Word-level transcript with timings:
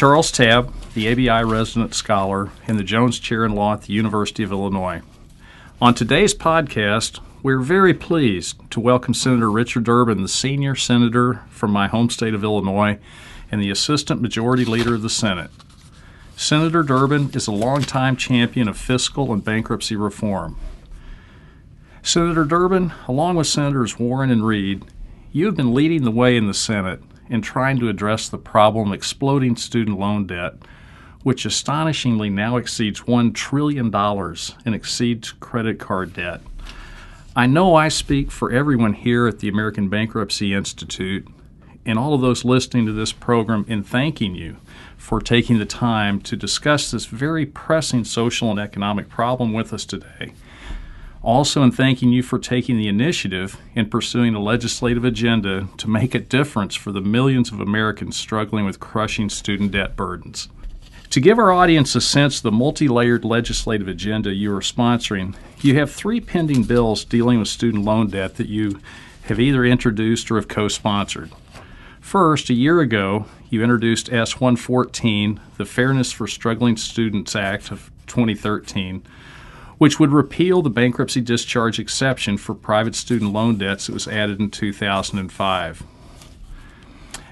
Charles 0.00 0.32
Tabb, 0.32 0.72
the 0.94 1.12
ABI 1.12 1.44
resident 1.44 1.92
scholar 1.92 2.48
in 2.66 2.78
the 2.78 2.82
Jones 2.82 3.18
Chair 3.18 3.44
in 3.44 3.54
Law 3.54 3.74
at 3.74 3.82
the 3.82 3.92
University 3.92 4.42
of 4.42 4.50
Illinois. 4.50 5.02
On 5.78 5.92
today's 5.92 6.32
podcast, 6.32 7.20
we're 7.42 7.60
very 7.60 7.92
pleased 7.92 8.58
to 8.70 8.80
welcome 8.80 9.12
Senator 9.12 9.50
Richard 9.50 9.84
Durbin, 9.84 10.22
the 10.22 10.26
senior 10.26 10.74
senator 10.74 11.42
from 11.50 11.70
my 11.70 11.86
home 11.86 12.08
state 12.08 12.32
of 12.32 12.42
Illinois 12.42 12.98
and 13.52 13.60
the 13.60 13.70
Assistant 13.70 14.22
Majority 14.22 14.64
Leader 14.64 14.94
of 14.94 15.02
the 15.02 15.10
Senate. 15.10 15.50
Senator 16.34 16.82
Durbin 16.82 17.28
is 17.34 17.46
a 17.46 17.52
longtime 17.52 18.16
champion 18.16 18.68
of 18.68 18.78
fiscal 18.78 19.34
and 19.34 19.44
bankruptcy 19.44 19.96
reform. 19.96 20.56
Senator 22.02 22.46
Durbin, 22.46 22.94
along 23.06 23.36
with 23.36 23.48
Senators 23.48 23.98
Warren 23.98 24.30
and 24.30 24.46
Reed, 24.46 24.82
you 25.30 25.44
have 25.44 25.56
been 25.56 25.74
leading 25.74 26.04
the 26.04 26.10
way 26.10 26.38
in 26.38 26.46
the 26.46 26.54
Senate 26.54 27.02
in 27.30 27.40
trying 27.40 27.78
to 27.78 27.88
address 27.88 28.28
the 28.28 28.36
problem 28.36 28.88
of 28.88 28.94
exploding 28.94 29.56
student 29.56 29.98
loan 29.98 30.26
debt, 30.26 30.54
which 31.22 31.46
astonishingly 31.46 32.28
now 32.28 32.56
exceeds 32.56 33.02
$1 33.02 33.34
trillion 33.34 33.94
and 33.94 34.74
exceeds 34.74 35.32
credit 35.32 35.78
card 35.78 36.12
debt. 36.12 36.40
I 37.36 37.46
know 37.46 37.76
I 37.76 37.88
speak 37.88 38.30
for 38.30 38.50
everyone 38.50 38.92
here 38.92 39.28
at 39.28 39.38
the 39.38 39.48
American 39.48 39.88
Bankruptcy 39.88 40.52
Institute 40.52 41.26
and 41.86 41.98
all 41.98 42.12
of 42.12 42.20
those 42.20 42.44
listening 42.44 42.86
to 42.86 42.92
this 42.92 43.12
program 43.12 43.64
in 43.68 43.82
thanking 43.82 44.34
you 44.34 44.56
for 44.96 45.20
taking 45.20 45.58
the 45.58 45.64
time 45.64 46.20
to 46.20 46.36
discuss 46.36 46.90
this 46.90 47.06
very 47.06 47.46
pressing 47.46 48.04
social 48.04 48.50
and 48.50 48.60
economic 48.60 49.08
problem 49.08 49.52
with 49.52 49.72
us 49.72 49.84
today. 49.84 50.32
Also, 51.22 51.62
in 51.62 51.70
thanking 51.70 52.10
you 52.12 52.22
for 52.22 52.38
taking 52.38 52.78
the 52.78 52.88
initiative 52.88 53.58
in 53.74 53.90
pursuing 53.90 54.34
a 54.34 54.40
legislative 54.40 55.04
agenda 55.04 55.68
to 55.76 55.88
make 55.88 56.14
a 56.14 56.18
difference 56.18 56.74
for 56.74 56.92
the 56.92 57.00
millions 57.00 57.52
of 57.52 57.60
Americans 57.60 58.16
struggling 58.16 58.64
with 58.64 58.80
crushing 58.80 59.28
student 59.28 59.72
debt 59.72 59.96
burdens. 59.96 60.48
To 61.10 61.20
give 61.20 61.38
our 61.38 61.52
audience 61.52 61.94
a 61.94 62.00
sense 62.00 62.38
of 62.38 62.44
the 62.44 62.52
multi 62.52 62.88
layered 62.88 63.24
legislative 63.24 63.88
agenda 63.88 64.32
you 64.32 64.54
are 64.54 64.60
sponsoring, 64.60 65.34
you 65.60 65.74
have 65.74 65.90
three 65.90 66.20
pending 66.20 66.62
bills 66.62 67.04
dealing 67.04 67.38
with 67.38 67.48
student 67.48 67.84
loan 67.84 68.08
debt 68.10 68.36
that 68.36 68.48
you 68.48 68.80
have 69.24 69.40
either 69.40 69.64
introduced 69.64 70.30
or 70.30 70.36
have 70.36 70.48
co 70.48 70.68
sponsored. 70.68 71.30
First, 72.00 72.48
a 72.48 72.54
year 72.54 72.80
ago, 72.80 73.26
you 73.50 73.62
introduced 73.62 74.12
S 74.12 74.40
114, 74.40 75.40
the 75.58 75.66
Fairness 75.66 76.12
for 76.12 76.26
Struggling 76.26 76.76
Students 76.76 77.36
Act 77.36 77.70
of 77.70 77.90
2013, 78.06 79.02
which 79.80 79.98
would 79.98 80.12
repeal 80.12 80.60
the 80.60 80.68
bankruptcy 80.68 81.22
discharge 81.22 81.78
exception 81.78 82.36
for 82.36 82.54
private 82.54 82.94
student 82.94 83.32
loan 83.32 83.56
debts 83.56 83.86
that 83.86 83.94
was 83.94 84.06
added 84.06 84.38
in 84.38 84.50
2005. 84.50 85.82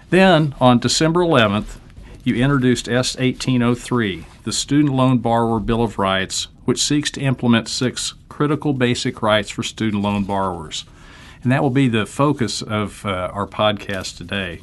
Then, 0.08 0.54
on 0.58 0.78
December 0.78 1.20
11th, 1.20 1.76
you 2.24 2.34
introduced 2.34 2.88
S 2.88 3.14
1803, 3.16 4.24
the 4.44 4.52
Student 4.52 4.94
Loan 4.94 5.18
Borrower 5.18 5.60
Bill 5.60 5.82
of 5.82 5.98
Rights, 5.98 6.48
which 6.64 6.82
seeks 6.82 7.10
to 7.12 7.20
implement 7.20 7.68
six 7.68 8.14
critical 8.30 8.72
basic 8.72 9.20
rights 9.20 9.50
for 9.50 9.62
student 9.62 10.02
loan 10.02 10.24
borrowers 10.24 10.84
and 11.42 11.52
that 11.52 11.62
will 11.62 11.70
be 11.70 11.88
the 11.88 12.06
focus 12.06 12.62
of 12.62 13.04
uh, 13.06 13.30
our 13.32 13.46
podcast 13.46 14.16
today. 14.16 14.60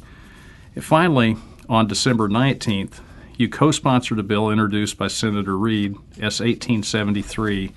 And 0.74 0.84
finally, 0.84 1.36
on 1.68 1.86
December 1.86 2.28
19th, 2.28 3.00
you 3.36 3.48
co 3.48 3.70
sponsored 3.70 4.18
a 4.18 4.22
bill 4.22 4.50
introduced 4.50 4.96
by 4.96 5.08
Senator 5.08 5.56
Reed, 5.56 5.94
S 6.14 6.40
1873, 6.40 7.72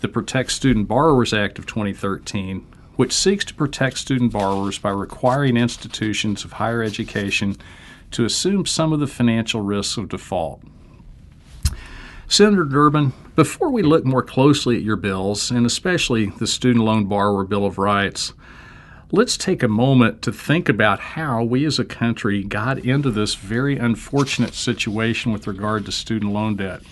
the 0.00 0.08
Protect 0.08 0.52
Student 0.52 0.86
Borrowers 0.86 1.32
Act 1.32 1.58
of 1.58 1.66
2013, 1.66 2.66
which 2.96 3.12
seeks 3.12 3.44
to 3.46 3.54
protect 3.54 3.98
student 3.98 4.32
borrowers 4.32 4.78
by 4.78 4.90
requiring 4.90 5.56
institutions 5.56 6.44
of 6.44 6.52
higher 6.52 6.82
education 6.82 7.56
to 8.12 8.24
assume 8.24 8.66
some 8.66 8.92
of 8.92 9.00
the 9.00 9.06
financial 9.06 9.60
risks 9.60 9.96
of 9.96 10.08
default. 10.08 10.62
Senator 12.28 12.64
Durbin, 12.64 13.12
before 13.34 13.70
we 13.70 13.82
look 13.82 14.04
more 14.04 14.22
closely 14.22 14.76
at 14.76 14.82
your 14.82 14.96
bills, 14.96 15.50
and 15.50 15.66
especially 15.66 16.26
the 16.26 16.46
Student 16.46 16.84
Loan 16.84 17.06
Borrower 17.06 17.44
Bill 17.44 17.66
of 17.66 17.78
Rights, 17.78 18.32
let's 19.14 19.36
take 19.36 19.62
a 19.62 19.68
moment 19.68 20.22
to 20.22 20.32
think 20.32 20.68
about 20.68 20.98
how 20.98 21.44
we 21.44 21.64
as 21.64 21.78
a 21.78 21.84
country 21.84 22.42
got 22.42 22.80
into 22.80 23.12
this 23.12 23.36
very 23.36 23.78
unfortunate 23.78 24.54
situation 24.54 25.32
with 25.32 25.46
regard 25.46 25.86
to 25.86 25.92
student 25.92 26.32
loan 26.32 26.56
debt. 26.56 26.82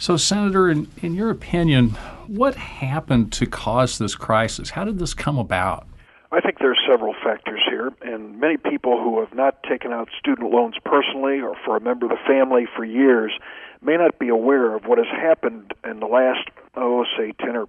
So, 0.00 0.16
Senator, 0.16 0.68
in, 0.68 0.88
in 1.02 1.14
your 1.14 1.30
opinion, 1.30 1.90
what 2.26 2.56
happened 2.56 3.32
to 3.34 3.46
cause 3.46 3.98
this 3.98 4.16
crisis? 4.16 4.70
How 4.70 4.84
did 4.84 4.98
this 4.98 5.14
come 5.14 5.38
about? 5.38 5.86
I 6.32 6.40
think 6.40 6.58
there 6.58 6.72
are 6.72 6.90
several 6.90 7.14
factors 7.22 7.60
here, 7.68 7.92
and 8.00 8.40
many 8.40 8.56
people 8.56 9.00
who 9.00 9.20
have 9.20 9.32
not 9.32 9.62
taken 9.62 9.92
out 9.92 10.08
student 10.18 10.50
loans 10.50 10.74
personally 10.84 11.40
or 11.40 11.54
for 11.64 11.76
a 11.76 11.80
member 11.80 12.06
of 12.06 12.10
the 12.10 12.24
family 12.26 12.66
for 12.74 12.84
years 12.84 13.32
may 13.80 13.96
not 13.96 14.18
be 14.18 14.28
aware 14.28 14.74
of 14.74 14.86
what 14.86 14.98
has 14.98 15.06
happened 15.06 15.74
in 15.84 16.00
the 16.00 16.06
last, 16.06 16.48
oh, 16.74 17.04
say, 17.16 17.32
10 17.38 17.54
or 17.54 17.68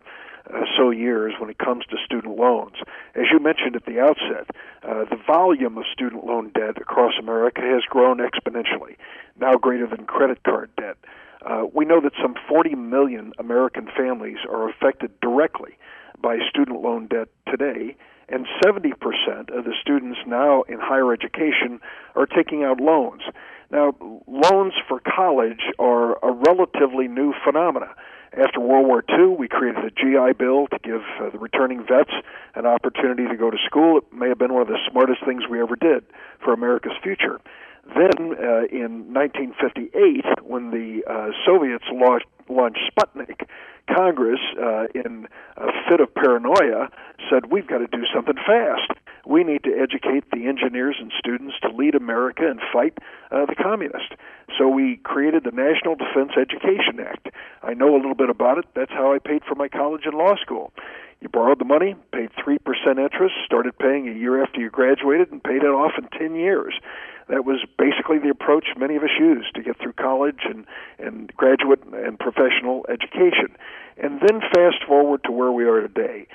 uh, 0.52 0.62
so 0.78 0.90
years 0.90 1.34
when 1.40 1.50
it 1.50 1.58
comes 1.58 1.86
to 1.86 1.98
student 2.04 2.38
loans. 2.38 2.76
As 3.16 3.26
you 3.32 3.40
mentioned 3.40 3.76
at 3.76 3.86
the 3.86 4.00
outset, 4.00 4.50
uh, 4.84 5.06
the 5.06 5.20
volume 5.28 5.78
of 5.78 5.86
student 5.92 6.26
loan 6.26 6.52
debt 6.54 6.78
across 6.82 7.14
America 7.20 7.62
has 7.62 7.84
grown 7.90 8.18
exponentially, 8.18 8.98
now 9.40 9.56
greater 9.56 9.88
than 9.88 10.06
credit 10.06 10.44
card 10.44 10.70
debt. 10.78 10.98
Uh, 11.46 11.66
we 11.74 11.86
know 11.86 12.00
that 12.02 12.14
some 12.22 12.36
40 12.48 12.76
million 12.76 13.34
American 13.38 13.88
families 13.96 14.38
are 14.50 14.70
affected 14.70 15.12
directly 15.20 15.78
by 16.22 16.38
student 16.50 16.82
loan 16.82 17.08
debt 17.08 17.28
today, 17.50 17.96
and 18.30 18.48
70% 18.66 18.94
of 19.56 19.66
the 19.66 19.74
students 19.82 20.20
now 20.26 20.62
in 20.64 20.80
higher 20.80 21.12
education 21.12 21.82
are 22.16 22.26
taking 22.26 22.64
out 22.64 22.80
loans. 22.80 23.22
Now, 23.70 23.94
loans 24.28 24.74
for 24.88 25.02
college 25.02 25.62
are 25.80 26.18
a 26.24 26.32
relatively 26.32 27.08
new 27.08 27.34
phenomena. 27.44 27.90
After 28.36 28.60
World 28.60 28.88
War 28.88 29.04
II, 29.08 29.36
we 29.38 29.48
created 29.48 29.86
a 29.86 29.92
GI 29.92 30.34
Bill 30.40 30.66
to 30.68 30.80
give 30.84 31.02
uh, 31.22 31.30
the 31.30 31.38
returning 31.38 31.86
vets 31.86 32.12
an 32.56 32.66
opportunity 32.66 33.28
to 33.28 33.38
go 33.38 33.52
to 33.52 33.58
school. 33.66 34.00
It 34.00 34.12
may 34.12 34.30
have 34.30 34.40
been 34.40 34.54
one 34.54 34.64
of 34.64 34.68
the 34.68 34.80
smartest 34.90 35.24
things 35.24 35.44
we 35.48 35.62
ever 35.62 35.76
did 35.76 36.04
for 36.44 36.52
America's 36.52 36.98
future. 37.04 37.40
Then, 37.94 38.34
uh, 38.34 38.66
in 38.72 39.14
1958, 39.14 40.44
when 40.44 40.72
the 40.72 41.04
uh, 41.06 41.30
Soviets 41.46 41.84
launched, 41.92 42.26
launched 42.50 42.80
Sputnik, 42.90 43.46
Congress, 43.88 44.40
uh, 44.62 44.86
in 44.96 45.28
a 45.58 45.68
fit 45.90 46.00
of 46.00 46.14
paranoia, 46.14 46.90
said, 47.30 47.52
We've 47.52 47.68
got 47.68 47.80
to 47.80 47.88
do 47.88 48.04
something 48.14 48.36
fast 48.36 49.00
we 49.26 49.44
need 49.44 49.64
to 49.64 49.72
educate 49.72 50.26
the 50.32 50.48
engineers 50.48 50.98
and 51.00 51.12
students 51.18 51.56
to 51.62 51.70
lead 51.70 51.96
America 51.96 52.44
and 52.50 52.60
fight 52.74 52.98
uh, 53.32 53.46
the 53.46 53.56
communists. 53.56 54.12
So 54.58 54.68
we 54.68 54.98
created 54.98 55.44
the 55.44 55.52
National 55.52 55.96
Defense 55.96 56.32
Education 56.38 57.00
Act. 57.00 57.30
I 57.62 57.74
know 57.74 57.96
a 57.96 57.98
little 57.98 58.16
bit 58.16 58.30
about 58.30 58.58
it. 58.58 58.66
That's 58.76 58.92
how 58.92 59.14
I 59.14 59.20
paid 59.20 59.44
for 59.48 59.56
my 59.56 59.70
college 59.70 60.02
and 60.06 60.16
law 60.16 60.36
school. 60.42 60.74
You 61.22 61.30
borrowed 61.30 61.60
the 61.60 61.66
money, 61.66 61.96
paid 62.12 62.32
3% 62.46 62.60
interest, 63.00 63.36
started 63.46 63.78
paying 63.78 64.10
a 64.10 64.12
year 64.12 64.44
after 64.44 64.60
you 64.60 64.70
graduated, 64.70 65.32
and 65.32 65.42
paid 65.42 65.64
it 65.64 65.72
off 65.72 65.94
in 65.98 66.10
10 66.20 66.36
years. 66.36 66.74
That 67.30 67.46
was 67.46 67.64
basically 67.78 68.20
the 68.20 68.30
approach 68.30 68.66
many 68.78 68.96
of 68.96 69.04
us 69.04 69.10
used 69.20 69.56
to 69.56 69.64
get 69.64 69.78
through 69.80 69.94
college 69.94 70.42
and, 70.44 70.66
and 71.00 71.34
graduate 71.36 71.84
and 71.92 72.20
professional 72.20 72.86
education. 72.90 73.56
And 73.98 74.20
then 74.22 74.42
fast 74.54 74.84
forward 74.88 75.24
to 75.26 75.32
where 75.32 75.52
we 75.52 75.66
are 75.66 75.82
today 75.82 76.28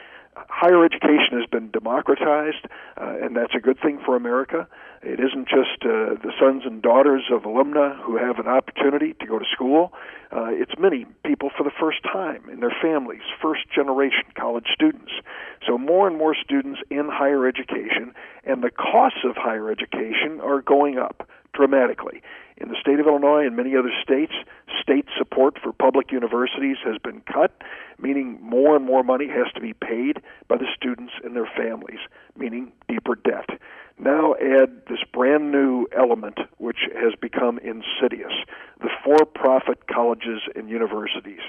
higher 0.49 0.85
education 0.85 1.39
has 1.39 1.47
been 1.51 1.71
democratized, 1.71 2.67
uh, 2.97 3.17
and 3.23 3.37
that's 3.37 3.55
a 3.55 3.61
good 3.61 3.79
thing 3.81 4.01
for 4.05 4.17
America. 4.17 4.69
It 5.03 5.21
isn't 5.21 5.49
just 5.49 5.83
uh, 5.83 6.19
the 6.19 6.33
sons 6.41 6.63
and 6.65 6.83
daughters 6.83 7.25
of 7.31 7.45
alumni 7.45 7.95
who 8.03 8.17
have 8.17 8.39
an 8.39 8.49
opportunity 8.49 9.15
to 9.21 9.27
go 9.27 9.39
to 9.39 9.45
school. 9.53 9.93
Uh, 10.33 10.49
it's 10.51 10.73
many 10.79 11.07
people 11.25 11.51
for 11.57 11.63
the 11.63 11.71
first 11.79 12.03
time 12.03 12.49
in 12.51 12.61
their 12.61 12.75
families, 12.83 13.23
first 13.41 13.71
generation 13.73 14.25
college 14.35 14.67
students. 14.75 15.13
So 15.67 15.79
more 15.79 16.09
and 16.09 16.19
more 16.19 16.35
students 16.35 16.81
in 16.91 17.09
higher 17.11 17.47
education, 17.47 18.13
and 18.45 18.63
the 18.63 18.71
costs 18.71 19.21
of 19.25 19.37
higher 19.37 19.71
education 19.71 20.41
are 20.43 20.63
going 20.63 20.99
up 20.99 21.29
dramatically. 21.55 22.23
In 22.57 22.69
the 22.69 22.77
state 22.81 22.99
of 22.99 23.07
Illinois 23.07 23.47
and 23.47 23.57
many 23.57 23.77
other 23.77 23.93
states, 24.03 24.33
state 24.83 25.07
support 25.17 25.59
for 25.63 25.73
public 25.73 26.11
universities 26.11 26.77
has 26.85 26.97
been 26.99 27.21
cut, 27.21 27.53
meaning 28.01 28.39
more 28.43 28.75
and 28.75 28.85
more 28.85 29.05
money 29.05 29.29
has 29.29 29.47
to 29.55 29.61
be 29.61 29.75
paid 29.75 30.21
by 30.49 30.57
the 30.57 30.67
students 30.77 31.13
and 31.23 31.37
their 31.37 31.49
families, 31.57 32.01
meaning 32.37 32.73
deeper 32.89 33.15
debt. 33.15 33.49
Now 33.99 34.35
add 34.35 34.83
this 34.89 35.01
brand 35.13 35.51
new 35.51 35.87
element 35.97 36.39
which 36.59 36.79
has 36.95 37.15
become 37.21 37.59
insidious 37.59 38.33
the 38.81 38.91
for 39.05 39.25
profit 39.27 39.89
colleges 39.89 40.43
and 40.55 40.69
universities. 40.69 41.41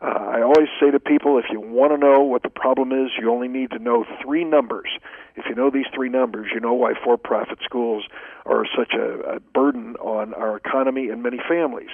Uh, 0.00 0.06
I 0.06 0.42
always 0.42 0.68
say 0.80 0.92
to 0.92 1.00
people 1.00 1.38
if 1.38 1.46
you 1.50 1.60
want 1.60 1.92
to 1.92 1.98
know 1.98 2.20
what 2.20 2.44
the 2.44 2.50
problem 2.50 2.92
is, 2.92 3.10
you 3.20 3.32
only 3.32 3.48
need 3.48 3.70
to 3.72 3.80
know 3.80 4.04
three 4.22 4.44
numbers. 4.44 4.88
If 5.34 5.46
you 5.48 5.56
know 5.56 5.70
these 5.70 5.86
three 5.92 6.08
numbers, 6.08 6.50
you 6.54 6.60
know 6.60 6.74
why 6.74 6.94
for 7.02 7.16
profit 7.16 7.58
schools 7.64 8.04
are 8.46 8.64
such 8.76 8.92
a, 8.92 9.36
a 9.36 9.40
burden 9.40 9.96
on 9.96 10.34
our 10.34 10.56
economy 10.56 11.08
and 11.08 11.22
many 11.22 11.40
families. 11.48 11.90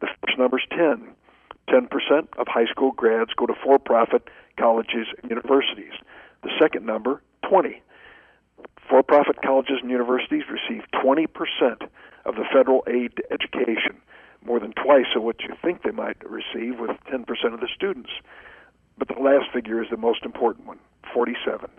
The 0.00 0.08
first 0.20 0.36
number 0.36 0.58
is 0.58 0.64
10. 0.70 1.14
10% 1.68 1.88
of 2.36 2.48
high 2.48 2.66
school 2.66 2.90
grads 2.90 3.30
go 3.36 3.46
to 3.46 3.54
for 3.62 3.78
profit 3.78 4.28
colleges 4.58 5.06
and 5.22 5.30
universities. 5.30 5.92
The 6.42 6.50
second 6.60 6.84
number, 6.84 7.22
20. 7.48 7.80
For 8.88 9.02
profit 9.02 9.40
colleges 9.42 9.78
and 9.80 9.90
universities 9.90 10.44
receive 10.50 10.84
20% 10.92 11.26
of 12.24 12.34
the 12.34 12.44
federal 12.52 12.84
aid 12.86 13.16
to 13.16 13.32
education, 13.32 13.96
more 14.44 14.60
than 14.60 14.72
twice 14.72 15.16
of 15.16 15.22
what 15.22 15.40
you 15.40 15.54
think 15.62 15.82
they 15.82 15.90
might 15.90 16.18
receive 16.28 16.78
with 16.78 16.90
10% 17.10 17.26
of 17.54 17.60
the 17.60 17.68
students. 17.74 18.10
But 18.98 19.08
the 19.08 19.20
last 19.20 19.50
figure 19.52 19.82
is 19.82 19.90
the 19.90 19.96
most 19.96 20.24
important 20.24 20.66
one 20.66 20.78
47. 21.12 21.70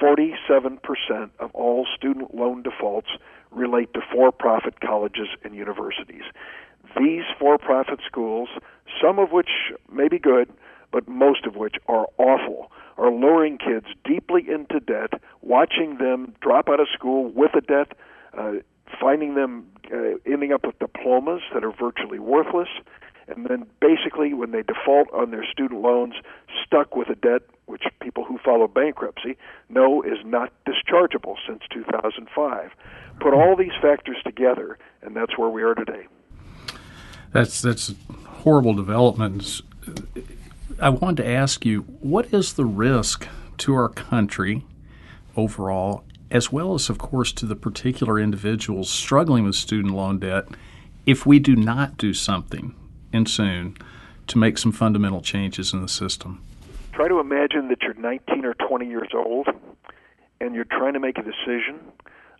47% 0.00 1.30
of 1.38 1.50
all 1.54 1.86
student 1.96 2.34
loan 2.34 2.62
defaults 2.62 3.10
relate 3.50 3.92
to 3.94 4.00
for 4.12 4.32
profit 4.32 4.80
colleges 4.80 5.28
and 5.44 5.54
universities. 5.54 6.24
These 6.98 7.24
for 7.38 7.58
profit 7.58 8.00
schools, 8.06 8.48
some 9.00 9.18
of 9.18 9.30
which 9.30 9.50
may 9.90 10.08
be 10.08 10.18
good, 10.18 10.50
but 10.92 11.08
most 11.08 11.46
of 11.46 11.56
which 11.56 11.76
are 11.88 12.06
awful, 12.18 12.70
are 12.98 13.10
luring 13.10 13.58
kids 13.58 13.86
deeply 14.04 14.44
into 14.48 14.78
debt, 14.80 15.20
watching 15.40 15.98
them 15.98 16.34
drop 16.40 16.68
out 16.68 16.78
of 16.80 16.86
school 16.92 17.30
with 17.30 17.54
a 17.54 17.60
debt, 17.60 17.96
uh, 18.36 18.52
finding 19.00 19.34
them 19.34 19.66
uh, 19.92 20.18
ending 20.26 20.52
up 20.52 20.64
with 20.66 20.78
diplomas 20.78 21.40
that 21.54 21.64
are 21.64 21.72
virtually 21.72 22.18
worthless, 22.18 22.68
and 23.28 23.46
then 23.46 23.66
basically 23.80 24.34
when 24.34 24.50
they 24.50 24.62
default 24.62 25.08
on 25.12 25.30
their 25.30 25.44
student 25.50 25.80
loans, 25.80 26.14
stuck 26.64 26.94
with 26.94 27.08
a 27.08 27.14
debt 27.14 27.42
which 27.66 27.84
people 28.00 28.24
who 28.24 28.38
follow 28.44 28.68
bankruptcy 28.68 29.36
know 29.68 30.02
is 30.02 30.18
not 30.24 30.52
dischargeable 30.66 31.36
since 31.46 31.62
2005. 31.70 32.70
Put 33.20 33.32
all 33.32 33.56
these 33.56 33.72
factors 33.80 34.16
together, 34.24 34.78
and 35.00 35.16
that's 35.16 35.38
where 35.38 35.48
we 35.48 35.62
are 35.62 35.74
today. 35.74 36.06
That's 37.32 37.62
that's 37.62 37.94
horrible 38.26 38.74
developments. 38.74 39.62
I 40.82 40.88
wanted 40.88 41.22
to 41.22 41.28
ask 41.28 41.64
you, 41.64 41.82
what 42.00 42.34
is 42.34 42.54
the 42.54 42.64
risk 42.64 43.28
to 43.58 43.72
our 43.72 43.88
country 43.88 44.66
overall, 45.36 46.02
as 46.28 46.50
well 46.50 46.74
as, 46.74 46.90
of 46.90 46.98
course, 46.98 47.30
to 47.34 47.46
the 47.46 47.54
particular 47.54 48.18
individuals 48.18 48.90
struggling 48.90 49.44
with 49.44 49.54
student 49.54 49.94
loan 49.94 50.18
debt, 50.18 50.48
if 51.06 51.24
we 51.24 51.38
do 51.38 51.54
not 51.54 51.98
do 51.98 52.12
something 52.12 52.74
and 53.12 53.30
soon 53.30 53.76
to 54.26 54.38
make 54.38 54.58
some 54.58 54.72
fundamental 54.72 55.20
changes 55.20 55.72
in 55.72 55.82
the 55.82 55.88
system? 55.88 56.42
Try 56.92 57.06
to 57.06 57.20
imagine 57.20 57.68
that 57.68 57.82
you're 57.82 57.94
19 57.94 58.44
or 58.44 58.54
20 58.54 58.84
years 58.88 59.10
old 59.14 59.46
and 60.40 60.52
you're 60.52 60.64
trying 60.64 60.94
to 60.94 61.00
make 61.00 61.16
a 61.16 61.22
decision 61.22 61.78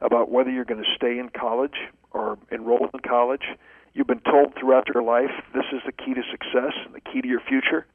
about 0.01 0.33
whether 0.33 0.51
you're 0.51 0.65
going 0.65 0.83
to 0.83 0.95
stay 0.97 1.21
in 1.21 1.29
college 1.29 1.77
or 2.11 2.39
enroll 2.51 2.91
in 2.93 3.01
college. 3.09 3.45
You've 3.95 4.09
been 4.09 4.19
told 4.19 4.57
throughout 4.59 4.89
your 4.93 5.05
life 5.05 5.31
this 5.55 5.67
is 5.73 5.81
the 5.87 5.93
key 5.93 6.15
to 6.15 6.23
success 6.29 6.73
and 6.85 6.93
the 6.93 7.01
key 7.01 7.23
to 7.23 7.29
your 7.29 7.41
future. 7.49 7.87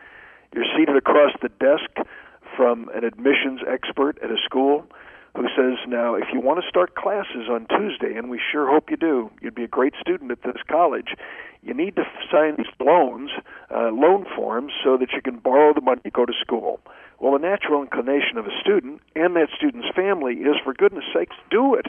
You're 0.53 0.65
seated 0.77 0.95
across 0.95 1.31
the 1.41 1.49
desk 1.49 2.07
from 2.55 2.89
an 2.95 3.03
admissions 3.03 3.61
expert 3.67 4.17
at 4.23 4.31
a 4.31 4.38
school 4.44 4.85
who 5.35 5.47
says, 5.55 5.77
Now, 5.88 6.15
if 6.15 6.25
you 6.33 6.39
want 6.39 6.61
to 6.61 6.67
start 6.67 6.95
classes 6.95 7.47
on 7.49 7.67
Tuesday, 7.67 8.17
and 8.17 8.29
we 8.29 8.41
sure 8.51 8.67
hope 8.69 8.89
you 8.89 8.97
do, 8.97 9.29
you'd 9.41 9.55
be 9.55 9.63
a 9.63 9.67
great 9.67 9.94
student 10.01 10.31
at 10.31 10.41
this 10.41 10.61
college, 10.67 11.13
you 11.61 11.73
need 11.73 11.95
to 11.95 12.03
sign 12.31 12.55
these 12.57 12.73
loans, 12.79 13.29
uh, 13.69 13.89
loan 13.91 14.25
forms, 14.35 14.71
so 14.83 14.97
that 14.97 15.11
you 15.13 15.21
can 15.21 15.38
borrow 15.38 15.73
the 15.73 15.81
money 15.81 16.01
to 16.03 16.09
go 16.09 16.25
to 16.25 16.33
school. 16.41 16.79
Well, 17.19 17.33
the 17.33 17.39
natural 17.39 17.81
inclination 17.81 18.38
of 18.38 18.45
a 18.45 18.59
student 18.61 19.01
and 19.15 19.35
that 19.35 19.49
student's 19.55 19.89
family 19.95 20.35
is, 20.35 20.55
for 20.63 20.73
goodness 20.73 21.05
sakes, 21.13 21.35
do 21.51 21.75
it. 21.75 21.88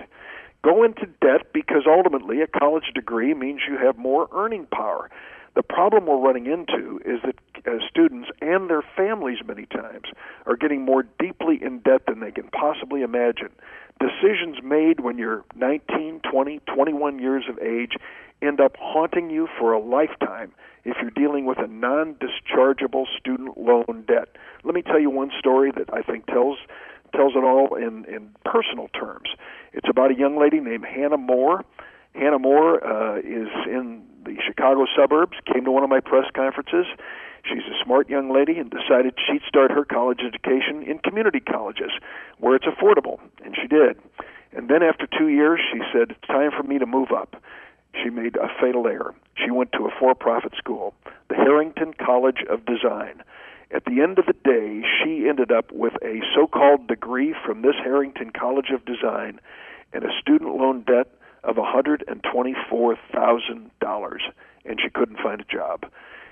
Go 0.63 0.83
into 0.83 1.07
debt 1.21 1.53
because 1.53 1.83
ultimately 1.87 2.41
a 2.41 2.47
college 2.47 2.91
degree 2.95 3.33
means 3.35 3.61
you 3.69 3.79
have 3.79 3.97
more 3.97 4.29
earning 4.33 4.67
power. 4.67 5.11
The 5.55 5.63
problem 5.63 6.07
we're 6.07 6.19
running 6.19 6.47
into 6.47 7.01
is 7.05 7.21
that 7.25 7.37
students 7.89 8.29
and 8.41 8.69
their 8.71 8.83
families 8.97 9.39
many 9.47 9.67
times 9.67 10.05
are 10.47 10.57
getting 10.57 10.85
more 10.85 11.05
deeply 11.19 11.59
in 11.63 11.81
debt 11.81 12.03
than 12.07 12.21
they 12.21 12.31
can 12.31 12.49
possibly 12.49 13.03
imagine. 13.03 13.51
Decisions 14.01 14.63
made 14.63 15.01
when 15.01 15.19
you're 15.19 15.45
19, 15.57 16.21
20, 16.31 16.61
21 16.61 17.19
years 17.19 17.45
of 17.49 17.59
age 17.59 17.97
end 18.41 18.61
up 18.61 18.77
haunting 18.79 19.31
you 19.31 19.49
for 19.59 19.73
a 19.73 19.81
lifetime 19.81 20.53
if 20.85 20.97
you're 21.01 21.11
dealing 21.11 21.45
with 21.45 21.59
a 21.59 21.67
non 21.67 22.15
dischargeable 22.15 23.05
student 23.19 23.59
loan 23.59 24.05
debt. 24.07 24.29
Let 24.65 24.75
me 24.75 24.83
tell 24.83 25.01
you 25.01 25.11
one 25.11 25.31
story 25.39 25.73
that 25.77 25.93
I 25.93 26.03
think 26.03 26.27
tells 26.27 26.59
tells 27.15 27.33
it 27.35 27.43
all 27.43 27.75
in, 27.75 28.05
in 28.05 28.31
personal 28.45 28.89
terms. 28.89 29.31
It's 29.73 29.89
about 29.89 30.11
a 30.11 30.15
young 30.15 30.39
lady 30.39 30.61
named 30.61 30.85
Hannah 30.85 31.17
Moore. 31.17 31.65
Hannah 32.15 32.39
Moore 32.39 32.85
uh, 32.85 33.19
is 33.19 33.49
in 33.67 34.03
the 34.25 34.37
Chicago 34.47 34.85
suburbs, 34.97 35.37
came 35.53 35.65
to 35.65 35.71
one 35.71 35.83
of 35.83 35.91
my 35.91 36.01
press 36.01 36.27
conferences. 36.35 36.87
She's 37.49 37.65
a 37.65 37.85
smart 37.85 38.11
young 38.11 38.31
lady 38.31 38.59
and 38.59 38.71
decided 38.71 39.15
she'd 39.27 39.43
start 39.49 39.71
her 39.71 39.85
college 39.85 40.21
education 40.21 40.83
in 40.83 40.99
community 40.99 41.41
colleges 41.41 41.91
where 42.39 42.55
it's 42.55 42.67
affordable, 42.67 43.19
and 43.45 43.57
she 43.57 43.67
did. 43.67 43.99
And 44.53 44.69
then 44.69 44.83
after 44.83 45.07
two 45.07 45.29
years, 45.29 45.61
she 45.73 45.81
said, 45.93 46.11
It's 46.11 46.27
time 46.27 46.51
for 46.51 46.63
me 46.63 46.79
to 46.79 46.87
move 46.87 47.11
up. 47.11 47.43
She 48.03 48.11
made 48.11 48.37
a 48.37 48.49
fatal 48.61 48.87
error. 48.87 49.15
She 49.35 49.51
went 49.51 49.73
to 49.73 49.87
a 49.87 49.91
for 49.99 50.15
profit 50.15 50.53
school, 50.57 50.95
the 51.29 51.37
Harrington 51.37 51.95
College 51.95 52.45
of 52.51 52.67
Design. 52.67 53.23
At 53.71 53.85
the 53.85 54.01
end 54.03 54.19
of 54.19 54.27
the 54.27 54.33
day, 54.33 54.83
she 55.03 55.29
ended 55.29 55.53
up 55.53 55.71
with 55.73 55.95
a 56.03 56.21
so 56.35 56.47
called 56.47 56.87
degree 56.87 57.35
from 57.45 57.61
this 57.63 57.77
Harrington 57.83 58.31
College 58.31 58.71
of 58.73 58.85
Design 58.85 59.41
and 59.93 60.05
a 60.05 60.21
student 60.21 60.57
loan 60.57 60.83
debt 60.83 61.09
of 61.45 61.57
$124,000, 61.57 64.19
and 64.65 64.81
she 64.81 64.91
couldn't 64.91 65.21
find 65.21 65.41
a 65.41 65.45
job. 65.45 65.87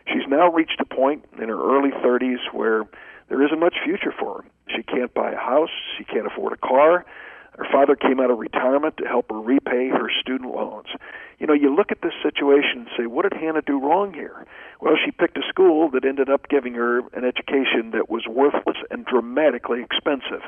She's 0.09 0.27
now 0.29 0.51
reached 0.53 0.81
a 0.81 0.85
point 0.85 1.25
in 1.41 1.49
her 1.49 1.77
early 1.77 1.91
30s 1.91 2.53
where 2.53 2.85
there 3.29 3.45
isn't 3.45 3.59
much 3.59 3.75
future 3.85 4.15
for 4.19 4.43
her. 4.43 4.45
She 4.75 4.83
can't 4.83 5.13
buy 5.15 5.33
a 5.33 5.37
house, 5.37 5.71
she 5.99 6.05
can't 6.05 6.27
afford 6.27 6.53
a 6.53 6.57
car. 6.57 7.05
Her 7.57 7.67
father 7.73 7.97
came 7.97 8.21
out 8.21 8.31
of 8.31 8.39
retirement 8.39 8.99
to 8.99 9.07
help 9.07 9.31
her 9.31 9.41
repay 9.41 9.89
her 9.89 10.11
student 10.21 10.55
loans. 10.55 10.89
You 11.39 11.47
know, 11.47 11.55
you 11.55 11.75
look 11.75 11.91
at 11.91 12.03
this 12.03 12.13
situation 12.23 12.81
and 12.81 12.89
say, 12.99 13.07
what 13.07 13.23
did 13.23 13.39
Hannah 13.41 13.63
do 13.63 13.81
wrong 13.81 14.13
here? 14.13 14.47
Well, 14.81 14.95
she 15.03 15.11
picked 15.11 15.39
a 15.39 15.49
school 15.49 15.91
that 15.93 16.05
ended 16.05 16.29
up 16.29 16.49
giving 16.49 16.75
her 16.75 16.99
an 17.15 17.25
education 17.25 17.93
that 17.93 18.11
was 18.11 18.27
worthless 18.29 18.77
and 18.91 19.07
dramatically 19.07 19.83
expensive. 19.83 20.43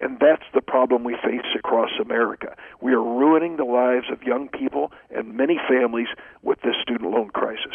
And 0.00 0.18
that's 0.20 0.44
the 0.52 0.60
problem 0.60 1.04
we 1.04 1.16
face 1.22 1.46
across 1.56 1.90
America. 2.00 2.56
We 2.80 2.92
are 2.92 3.02
ruining 3.02 3.56
the 3.56 3.64
lives 3.64 4.06
of 4.10 4.22
young 4.22 4.48
people 4.48 4.92
and 5.10 5.36
many 5.36 5.60
families 5.68 6.08
with 6.42 6.60
this 6.62 6.74
student 6.82 7.10
loan 7.10 7.30
crisis. 7.30 7.74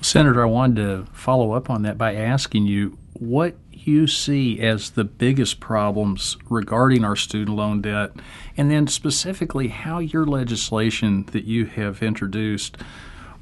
Senator, 0.00 0.42
I 0.42 0.46
wanted 0.46 0.76
to 0.76 1.12
follow 1.12 1.52
up 1.52 1.68
on 1.68 1.82
that 1.82 1.98
by 1.98 2.14
asking 2.14 2.66
you 2.66 2.98
what 3.14 3.54
you 3.72 4.06
see 4.06 4.60
as 4.60 4.90
the 4.90 5.04
biggest 5.04 5.60
problems 5.60 6.36
regarding 6.48 7.04
our 7.04 7.16
student 7.16 7.56
loan 7.56 7.80
debt, 7.80 8.12
and 8.56 8.70
then 8.70 8.86
specifically 8.86 9.68
how 9.68 9.98
your 9.98 10.26
legislation 10.26 11.24
that 11.32 11.44
you 11.44 11.66
have 11.66 12.02
introduced 12.02 12.76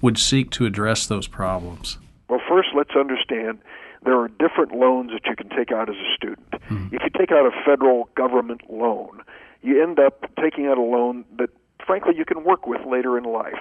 would 0.01 0.19
seek 0.19 0.51
to 0.51 0.67
address 0.67 1.07
those 1.07 1.27
problems. 1.27 1.99
Well, 2.29 2.41
first, 2.49 2.69
let's 2.77 2.95
understand 2.95 3.59
there 4.05 4.19
are 4.19 4.29
different 4.29 4.73
loans 4.73 5.11
that 5.11 5.29
you 5.29 5.35
can 5.35 5.49
take 5.49 5.73
out 5.73 5.89
as 5.89 5.97
a 5.97 6.15
student. 6.15 6.51
Mm-hmm. 6.51 6.95
If 6.95 7.03
you 7.03 7.11
take 7.19 7.33
out 7.33 7.47
a 7.47 7.51
federal 7.65 8.09
government 8.15 8.63
loan, 8.71 9.23
you 9.63 9.83
end 9.83 9.99
up 9.99 10.25
taking 10.41 10.67
out 10.67 10.79
a 10.79 10.83
loan 10.83 11.25
that, 11.39 11.51
frankly, 11.85 12.15
you 12.17 12.25
can 12.25 12.45
work 12.45 12.67
with 12.67 12.85
later 12.87 13.19
in 13.19 13.25
life. 13.25 13.59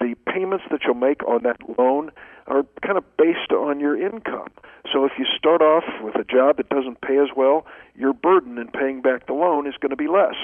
The 0.00 0.14
payments 0.26 0.64
that 0.70 0.80
you'll 0.84 0.94
make 0.94 1.22
on 1.24 1.42
that 1.44 1.58
loan 1.78 2.10
are 2.46 2.64
kind 2.84 2.98
of 2.98 3.04
based 3.16 3.52
on 3.52 3.80
your 3.80 4.00
income. 4.00 4.48
So 4.92 5.04
if 5.04 5.12
you 5.18 5.24
start 5.36 5.62
off 5.62 5.84
with 6.02 6.14
a 6.16 6.24
job 6.24 6.58
that 6.58 6.68
doesn't 6.68 7.00
pay 7.00 7.18
as 7.18 7.28
well, 7.36 7.66
your 7.94 8.12
burden 8.12 8.58
in 8.58 8.68
paying 8.68 9.00
back 9.00 9.26
the 9.26 9.32
loan 9.32 9.66
is 9.66 9.74
going 9.80 9.90
to 9.90 9.96
be 9.96 10.08
less. 10.08 10.36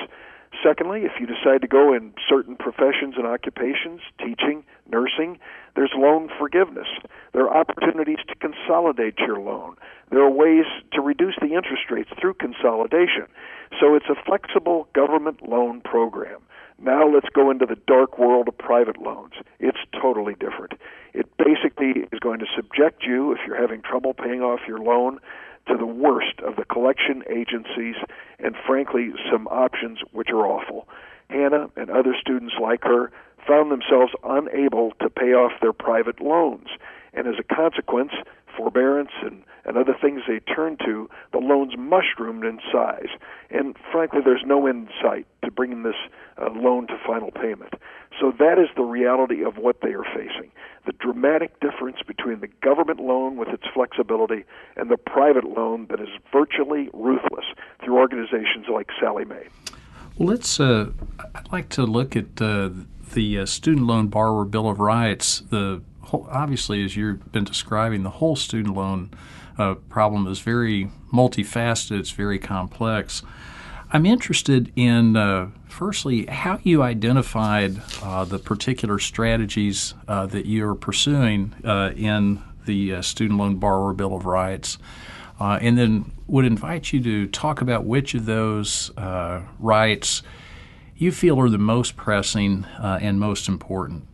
Secondly, 0.64 1.02
if 1.02 1.12
you 1.21 1.26
decide 1.26 1.62
to 1.62 1.69
go 1.69 1.95
in 1.95 2.12
certain 2.28 2.57
professions 2.57 3.14
and 3.16 3.26
occupations, 3.26 4.00
teaching, 4.19 4.64
nursing, 4.90 5.38
there's 5.76 5.92
loan 5.95 6.28
forgiveness. 6.38 6.88
There 7.33 7.49
are 7.49 7.57
opportunities 7.57 8.19
to 8.28 8.35
consolidate 8.35 9.19
your 9.19 9.38
loan. 9.38 9.76
There 10.11 10.23
are 10.23 10.30
ways 10.30 10.66
to 10.92 11.00
reduce 11.00 11.37
the 11.40 11.54
interest 11.54 11.90
rates 11.90 12.11
through 12.21 12.35
consolidation. 12.35 13.26
So 13.78 13.95
it's 13.95 14.11
a 14.11 14.21
flexible 14.26 14.88
government 14.92 15.49
loan 15.49 15.80
program. 15.83 16.40
Now 16.82 17.06
let's 17.06 17.28
go 17.34 17.50
into 17.50 17.66
the 17.66 17.76
dark 17.87 18.18
world 18.18 18.49
of 18.49 18.56
private 18.56 19.00
loans. 19.00 19.34
It's 19.58 19.78
totally 20.00 20.34
different. 20.34 20.72
It 21.12 21.26
basically 21.37 22.06
is 22.10 22.18
going 22.20 22.38
to 22.38 22.46
subject 22.56 23.04
you, 23.04 23.32
if 23.32 23.38
you're 23.46 23.60
having 23.60 23.82
trouble 23.82 24.14
paying 24.14 24.40
off 24.40 24.60
your 24.66 24.78
loan, 24.78 25.20
to 25.68 25.76
the 25.76 25.87
worst 25.87 26.40
of 26.40 26.56
the 26.56 26.64
collection 26.64 27.22
agencies 27.28 27.96
and, 28.38 28.56
frankly, 28.66 29.10
some 29.30 29.46
options 29.49 29.99
which 30.12 30.30
are 30.30 30.46
awful. 30.46 30.88
Hannah 31.28 31.68
and 31.76 31.90
other 31.90 32.14
students 32.18 32.54
like 32.60 32.82
her 32.84 33.12
found 33.46 33.70
themselves 33.70 34.12
unable 34.25 34.92
to 35.00 35.10
pay 35.10 35.34
off 35.34 35.52
their 35.60 35.75
private 35.75 36.20
loans. 36.20 36.68
And 37.12 37.26
as 37.26 37.34
a 37.38 37.54
consequence, 37.54 38.12
forbearance 38.57 39.11
and, 39.23 39.42
and 39.64 39.76
other 39.76 39.95
things 40.00 40.23
they 40.26 40.40
turn 40.40 40.76
to, 40.85 41.09
the 41.33 41.38
loans 41.38 41.75
mushroomed 41.76 42.45
in 42.45 42.61
size. 42.73 43.09
And 43.50 43.76
frankly, 43.92 44.21
there's 44.25 44.45
no 44.47 44.69
insight 44.69 45.26
to 45.45 45.50
bringing 45.50 45.83
this 45.83 45.95
uh, 46.40 46.50
loan 46.50 46.87
to 46.88 46.99
final 47.07 47.30
payment. 47.30 47.75
So 48.21 48.33
that 48.38 48.59
is 48.59 48.69
the 48.76 48.83
reality 48.83 49.45
of 49.45 49.57
what 49.57 49.80
they 49.83 49.90
are 49.90 50.04
facing. 50.04 50.50
The 50.87 50.92
dramatic 50.92 51.61
difference 51.61 51.99
between 52.07 52.40
the 52.40 52.49
government 52.62 53.00
loan 53.00 53.37
with 53.37 53.49
its 53.49 53.64
flexibility 53.73 54.45
and 54.76 54.90
the 54.90 54.97
private 54.97 55.45
loan 55.45 55.87
that 55.90 56.00
is 56.00 56.09
virtually 56.33 56.88
ruthless 56.92 57.45
through 57.85 57.99
organizations 57.99 58.66
like 58.73 58.88
Sallie 59.00 59.25
Mae. 59.25 59.49
Let's. 60.19 60.61
Uh, 60.61 60.92
I'd 61.35 61.50
like 61.52 61.69
to 61.71 61.85
look 61.85 62.14
at 62.14 62.42
uh, 62.42 62.71
the 63.12 63.38
uh, 63.38 63.47
Student 63.47 63.87
Loan 63.87 64.09
Borrower 64.09 64.45
Bill 64.45 64.69
of 64.69 64.80
Rights, 64.80 65.40
the 65.40 65.83
obviously, 66.12 66.85
as 66.85 66.97
you've 66.97 67.33
been 67.33 67.45
describing, 67.45 68.02
the 68.02 68.11
whole 68.11 68.37
student 68.37 68.75
loan 68.75 69.11
uh, 69.59 69.75
problem 69.88 70.26
is 70.26 70.40
very 70.40 70.90
multifaceted, 71.12 71.99
it's 71.99 72.11
very 72.11 72.38
complex. 72.38 73.23
I'm 73.93 74.07
interested 74.07 74.73
in, 74.76 75.17
uh, 75.17 75.50
firstly, 75.69 76.26
how 76.26 76.61
you 76.62 76.83
identified 76.83 77.83
uh, 78.02 78.25
the 78.25 78.38
particular 78.38 79.00
strategies 79.00 79.95
uh, 80.07 80.26
that 80.26 80.47
you're 80.47 80.76
pursuing 80.76 81.55
uh, 81.64 81.90
in 81.97 82.40
the 82.67 82.95
uh, 82.95 83.02
Student 83.02 83.40
Loan 83.40 83.57
Borrower 83.57 83.93
Bill 83.93 84.14
of 84.14 84.26
Rights, 84.26 84.79
uh, 85.40 85.59
and 85.61 85.76
then 85.76 86.12
would 86.29 86.45
invite 86.45 86.93
you 86.93 87.02
to 87.02 87.26
talk 87.26 87.61
about 87.61 87.85
which 87.85 88.14
of 88.14 88.26
those 88.26 88.93
rights 89.59 90.23
you 90.97 91.11
feel 91.11 91.40
are 91.40 91.49
the 91.49 91.59
most 91.59 91.97
pressing 91.97 92.67
and 92.79 93.19
most 93.19 93.49
important. 93.49 94.07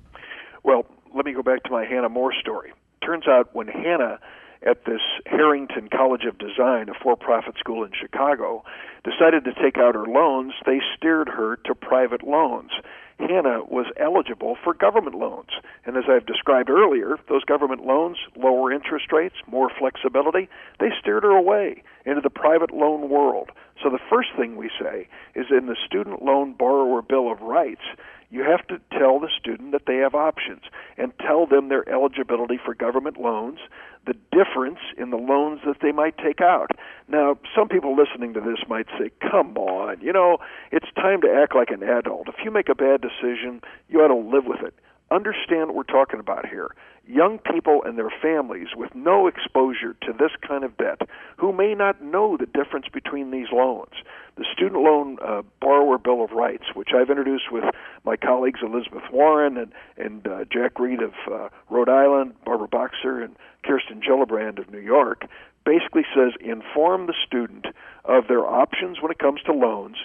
Let 1.17 1.25
me 1.25 1.33
go 1.33 1.43
back 1.43 1.63
to 1.63 1.71
my 1.71 1.87
Hannah 1.87 2.11
Moore 2.11 2.35
story. 2.39 2.75
Turns 3.03 3.27
out 3.27 3.55
when 3.55 3.69
Hannah 3.69 4.19
at 4.61 4.85
this 4.85 5.01
Harrington 5.25 5.89
College 5.89 6.25
of 6.29 6.37
Design, 6.37 6.91
a 6.91 6.95
for 7.03 7.17
profit 7.17 7.55
school 7.59 7.85
in 7.85 7.93
Chicago, 7.99 8.63
decided 9.03 9.45
to 9.45 9.55
take 9.55 9.79
out 9.79 9.95
her 9.95 10.05
loans, 10.05 10.53
they 10.67 10.79
steered 10.95 11.31
her 11.31 11.57
to 11.65 11.75
private 11.75 12.23
loans. 12.23 12.71
Hannah 13.19 13.65
was 13.65 13.87
eligible 13.99 14.57
for 14.63 14.75
government 14.75 15.17
loans. 15.17 15.49
And 15.85 15.97
as 15.97 16.05
I've 16.09 16.27
described 16.27 16.69
earlier, 16.69 17.17
those 17.29 17.45
government 17.45 17.85
loans, 17.85 18.19
lower 18.37 18.73
interest 18.73 19.11
rates, 19.13 19.37
more 19.47 19.71
flexibility, 19.79 20.49
they 20.81 20.91
steered 21.01 21.23
her 21.23 21.31
away 21.31 21.83
into 22.05 22.21
the 22.21 22.31
private 22.31 22.73
loan 22.73 23.09
world. 23.09 23.51
So 23.83 23.91
the 23.91 23.99
first 24.11 24.29
thing 24.37 24.57
we 24.57 24.71
say 24.81 25.09
is 25.35 25.47
in 25.51 25.67
the 25.67 25.77
Student 25.87 26.23
Loan 26.23 26.53
Borrower 26.53 27.03
Bill 27.03 27.31
of 27.31 27.41
Rights, 27.41 27.83
you 28.31 28.43
have 28.43 28.67
to 28.67 28.81
tell 28.99 29.21
the 29.21 29.31
student 29.39 29.73
that 29.73 29.87
they 29.87 29.97
have 29.99 30.15
options 30.15 30.63
and 30.99 31.13
tell 31.21 31.47
them 31.47 31.69
their 31.69 31.89
eligibility 31.89 32.59
for 32.63 32.75
government 32.75 33.21
loans, 33.21 33.61
the 34.05 34.15
difference 34.33 34.79
in 34.99 35.11
the 35.11 35.17
loans 35.17 35.61
that 35.65 35.77
they 35.81 35.93
might 35.93 36.19
take 36.19 36.41
out. 36.41 36.71
Now, 37.09 37.39
some 37.55 37.69
people 37.69 37.97
listening 37.97 38.35
to 38.35 38.41
this 38.41 38.59
might 38.69 38.87
say, 38.99 39.11
come 39.21 39.57
on, 39.57 40.01
you 40.01 40.13
know, 40.13 40.39
it's 40.73 40.87
time 40.97 41.21
to 41.23 41.33
act 41.33 41.55
like 41.55 41.71
an 41.71 41.83
adult. 41.83 42.29
If 42.29 42.45
you 42.45 42.51
make 42.51 42.69
a 42.69 42.75
bad 42.75 43.01
decision, 43.09 43.61
you 43.89 44.01
ought 44.01 44.09
to 44.09 44.37
live 44.37 44.45
with 44.47 44.61
it. 44.63 44.75
Understand 45.11 45.69
what 45.69 45.77
we're 45.77 45.83
talking 45.85 46.21
about 46.21 46.49
here 46.49 46.71
young 47.07 47.39
people 47.39 47.83
and 47.85 47.97
their 47.97 48.13
families 48.23 48.69
with 48.77 48.95
no 48.95 49.27
exposure 49.27 49.95
to 50.03 50.13
this 50.13 50.33
kind 50.47 50.65
of 50.65 50.77
debt 50.77 51.01
who 51.37 51.53
may 51.53 51.75
not 51.75 52.03
know 52.03 52.37
the 52.37 52.47
difference 52.47 52.87
between 52.93 53.31
these 53.31 53.47
loans. 53.53 53.93
The 54.37 54.45
Student 54.53 54.83
Loan 54.83 55.17
uh, 55.25 55.43
Borrower 55.61 55.99
Bill 55.99 56.25
of 56.25 56.33
Rights, 56.33 56.65
which 56.75 56.91
I've 56.95 57.09
introduced 57.09 57.51
with 57.53 57.65
my 58.05 58.17
colleagues 58.17 58.61
Elizabeth 58.63 59.05
Warren 59.13 59.57
and, 59.57 59.73
and 59.97 60.27
uh, 60.27 60.45
Jack 60.53 60.79
Reed 60.79 61.01
of 61.01 61.13
uh, 61.31 61.49
Rhode 61.71 61.89
Island, 61.89 62.35
Barbara 62.45 62.69
Boxer, 62.69 63.23
and 63.23 63.37
Kirsten 63.65 64.01
Gillibrand 64.01 64.59
of 64.59 64.71
New 64.71 64.81
York, 64.81 65.27
basically 65.65 66.05
says 66.15 66.33
inform 66.41 67.07
the 67.07 67.15
student 67.27 67.67
of 68.05 68.29
their 68.29 68.45
options 68.45 69.01
when 69.01 69.11
it 69.11 69.19
comes 69.19 69.41
to 69.43 69.53
loans. 69.53 69.97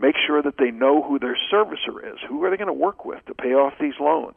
Make 0.00 0.16
sure 0.26 0.42
that 0.42 0.58
they 0.58 0.70
know 0.70 1.02
who 1.02 1.18
their 1.18 1.36
servicer 1.52 2.02
is. 2.04 2.18
Who 2.28 2.44
are 2.44 2.50
they 2.50 2.56
going 2.56 2.68
to 2.68 2.72
work 2.72 3.04
with 3.04 3.24
to 3.26 3.34
pay 3.34 3.54
off 3.54 3.74
these 3.80 3.98
loans? 4.00 4.36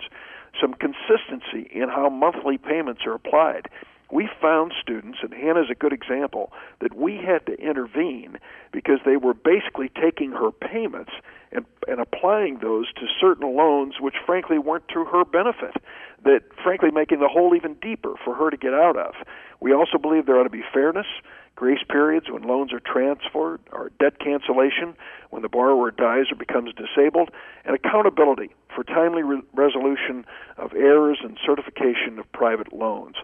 some 0.59 0.73
consistency 0.73 1.69
in 1.71 1.89
how 1.89 2.09
monthly 2.09 2.57
payments 2.57 3.01
are 3.05 3.13
applied. 3.13 3.67
We 4.11 4.29
found 4.41 4.73
students, 4.81 5.19
and 5.21 5.33
Hannah's 5.33 5.69
a 5.71 5.75
good 5.75 5.93
example, 5.93 6.51
that 6.81 6.93
we 6.93 7.15
had 7.15 7.45
to 7.45 7.53
intervene 7.53 8.37
because 8.73 8.99
they 9.05 9.15
were 9.15 9.33
basically 9.33 9.89
taking 9.89 10.31
her 10.31 10.51
payments 10.51 11.11
and, 11.53 11.65
and 11.87 12.01
applying 12.01 12.59
those 12.59 12.91
to 12.95 13.05
certain 13.21 13.55
loans 13.55 13.95
which 14.01 14.15
frankly 14.25 14.57
weren't 14.57 14.87
to 14.89 15.05
her 15.05 15.23
benefit, 15.23 15.81
that 16.23 16.41
frankly 16.61 16.91
making 16.91 17.21
the 17.21 17.29
hole 17.29 17.55
even 17.55 17.75
deeper 17.75 18.15
for 18.23 18.35
her 18.35 18.49
to 18.49 18.57
get 18.57 18.73
out 18.73 18.97
of. 18.97 19.13
We 19.61 19.73
also 19.73 19.97
believe 19.97 20.25
there 20.25 20.37
ought 20.37 20.43
to 20.43 20.49
be 20.49 20.63
fairness 20.73 21.07
grace 21.55 21.83
periods 21.89 22.27
when 22.29 22.43
loans 22.43 22.73
are 22.73 22.79
transferred, 22.79 23.59
or 23.71 23.91
debt 23.99 24.19
cancellation 24.19 24.95
when 25.29 25.41
the 25.41 25.49
borrower 25.49 25.91
dies 25.91 26.25
or 26.31 26.35
becomes 26.35 26.73
disabled, 26.73 27.29
and 27.65 27.75
accountability 27.75 28.49
for 28.73 28.83
timely 28.83 29.23
re- 29.23 29.41
resolution 29.53 30.25
of 30.57 30.73
errors 30.73 31.19
and 31.23 31.37
certification 31.45 32.19
of 32.19 32.31
private 32.31 32.73
loans. 32.73 33.15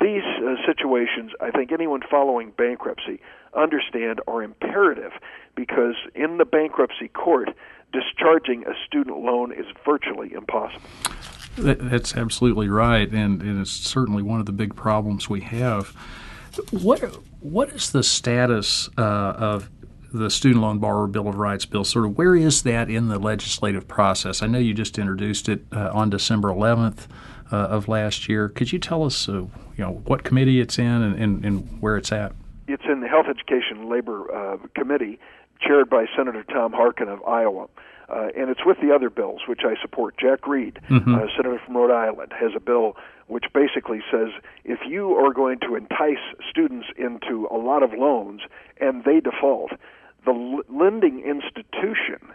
These 0.00 0.22
uh, 0.44 0.54
situations, 0.64 1.32
I 1.40 1.50
think 1.50 1.72
anyone 1.72 2.02
following 2.08 2.52
bankruptcy 2.56 3.20
understand 3.54 4.20
are 4.28 4.42
imperative 4.42 5.12
because 5.56 5.94
in 6.14 6.38
the 6.38 6.44
bankruptcy 6.44 7.08
court, 7.08 7.48
discharging 7.92 8.64
a 8.66 8.74
student 8.86 9.18
loan 9.18 9.52
is 9.52 9.66
virtually 9.84 10.32
impossible. 10.32 10.88
That's 11.56 12.16
absolutely 12.16 12.68
right, 12.68 13.10
and, 13.10 13.42
and 13.42 13.60
it's 13.60 13.72
certainly 13.72 14.22
one 14.22 14.38
of 14.38 14.46
the 14.46 14.52
big 14.52 14.76
problems 14.76 15.28
we 15.28 15.40
have. 15.40 15.88
What 16.70 17.02
what 17.40 17.70
is 17.70 17.90
the 17.90 18.02
status 18.02 18.88
uh, 18.98 19.02
of 19.02 19.70
the 20.12 20.30
Student 20.30 20.62
Loan 20.62 20.78
Borrower 20.78 21.06
Bill 21.06 21.28
of 21.28 21.36
Rights 21.36 21.66
bill? 21.66 21.84
Sort 21.84 22.06
of 22.06 22.18
where 22.18 22.34
is 22.34 22.62
that 22.62 22.90
in 22.90 23.08
the 23.08 23.18
legislative 23.18 23.86
process? 23.86 24.42
I 24.42 24.46
know 24.46 24.58
you 24.58 24.74
just 24.74 24.98
introduced 24.98 25.48
it 25.48 25.64
uh, 25.72 25.90
on 25.92 26.10
December 26.10 26.48
11th 26.48 27.06
uh, 27.52 27.56
of 27.56 27.88
last 27.88 28.28
year. 28.28 28.48
Could 28.48 28.72
you 28.72 28.78
tell 28.78 29.04
us, 29.04 29.28
uh, 29.28 29.32
you 29.32 29.50
know, 29.76 30.02
what 30.04 30.24
committee 30.24 30.60
it's 30.60 30.78
in 30.78 30.86
and, 30.86 31.22
and, 31.22 31.44
and, 31.44 31.80
where 31.80 31.96
it's 31.96 32.12
at? 32.12 32.32
It's 32.66 32.84
in 32.90 33.00
the 33.00 33.08
Health 33.08 33.26
Education 33.28 33.88
Labor 33.88 34.34
uh, 34.34 34.58
Committee, 34.74 35.18
chaired 35.60 35.88
by 35.88 36.06
Senator 36.16 36.44
Tom 36.44 36.72
Harkin 36.72 37.08
of 37.08 37.22
Iowa. 37.24 37.68
Uh, 38.08 38.28
and 38.36 38.48
it's 38.48 38.64
with 38.64 38.78
the 38.80 38.94
other 38.94 39.10
bills, 39.10 39.42
which 39.46 39.60
I 39.64 39.74
support. 39.80 40.16
Jack 40.18 40.46
Reed, 40.46 40.80
mm-hmm. 40.88 41.14
uh, 41.14 41.26
senator 41.36 41.60
from 41.64 41.76
Rhode 41.76 41.92
Island, 41.92 42.32
has 42.38 42.52
a 42.56 42.60
bill 42.60 42.96
which 43.26 43.44
basically 43.52 44.00
says 44.10 44.28
if 44.64 44.78
you 44.88 45.12
are 45.12 45.32
going 45.34 45.58
to 45.60 45.76
entice 45.76 46.24
students 46.50 46.86
into 46.96 47.46
a 47.50 47.56
lot 47.58 47.82
of 47.82 47.92
loans 47.92 48.40
and 48.80 49.04
they 49.04 49.20
default, 49.20 49.72
the 50.24 50.32
l- 50.32 50.62
lending 50.74 51.20
institution 51.20 52.32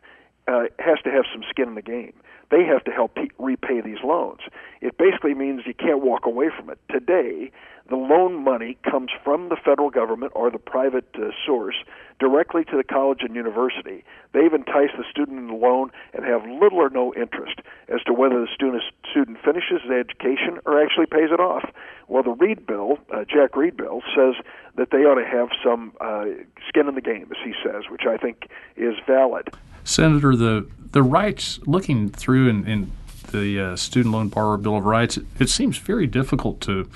uh, 0.47 0.63
has 0.79 0.99
to 1.03 1.09
have 1.09 1.25
some 1.33 1.43
skin 1.49 1.69
in 1.69 1.75
the 1.75 1.81
game. 1.81 2.13
They 2.51 2.63
have 2.65 2.83
to 2.83 2.91
help 2.91 3.15
pe- 3.15 3.29
repay 3.39 3.81
these 3.81 4.03
loans. 4.03 4.41
It 4.81 4.97
basically 4.97 5.33
means 5.33 5.61
you 5.65 5.73
can't 5.73 6.03
walk 6.03 6.25
away 6.25 6.49
from 6.55 6.69
it. 6.69 6.77
Today, 6.91 7.51
the 7.89 7.95
loan 7.95 8.43
money 8.43 8.77
comes 8.89 9.09
from 9.23 9.49
the 9.49 9.55
federal 9.55 9.89
government 9.89 10.33
or 10.35 10.51
the 10.51 10.59
private 10.59 11.07
uh, 11.15 11.29
source 11.45 11.75
directly 12.23 12.63
to 12.63 12.77
the 12.77 12.85
college 12.85 13.19
and 13.19 13.35
university. 13.35 14.05
They've 14.31 14.53
enticed 14.53 14.93
the 14.97 15.03
student 15.11 15.39
in 15.39 15.47
the 15.47 15.55
loan 15.55 15.91
and 16.13 16.23
have 16.23 16.41
little 16.45 16.79
or 16.79 16.89
no 16.89 17.13
interest 17.15 17.59
as 17.89 18.01
to 18.03 18.13
whether 18.13 18.39
the 18.39 18.47
student 18.53 18.81
student 19.11 19.37
finishes 19.43 19.81
his 19.83 19.91
education 19.91 20.59
or 20.65 20.81
actually 20.81 21.07
pays 21.07 21.31
it 21.33 21.41
off. 21.41 21.69
Well, 22.07 22.23
the 22.23 22.31
Reed 22.31 22.65
bill, 22.65 22.97
uh, 23.13 23.25
Jack 23.25 23.57
Reed 23.57 23.75
bill, 23.75 24.01
says 24.15 24.35
that 24.77 24.91
they 24.91 24.99
ought 24.99 25.19
to 25.19 25.25
have 25.25 25.49
some 25.61 25.91
uh, 25.99 26.25
skin 26.69 26.87
in 26.87 26.95
the 26.95 27.01
game, 27.01 27.27
as 27.29 27.37
he 27.43 27.53
says, 27.61 27.83
which 27.91 28.03
I 28.07 28.15
think 28.15 28.47
is 28.77 28.95
valid. 29.05 29.49
Senator, 29.83 30.33
the 30.33 30.65
the 30.91 31.03
rights 31.03 31.59
looking 31.65 32.07
through 32.07 32.47
in, 32.47 32.65
in 32.65 32.91
the 33.31 33.59
uh, 33.59 33.75
student 33.75 34.13
loan 34.13 34.29
borrower 34.29 34.55
bill 34.57 34.77
of 34.77 34.85
rights, 34.85 35.17
it, 35.17 35.25
it 35.41 35.49
seems 35.49 35.77
very 35.77 36.07
difficult 36.07 36.61
to 36.61 36.89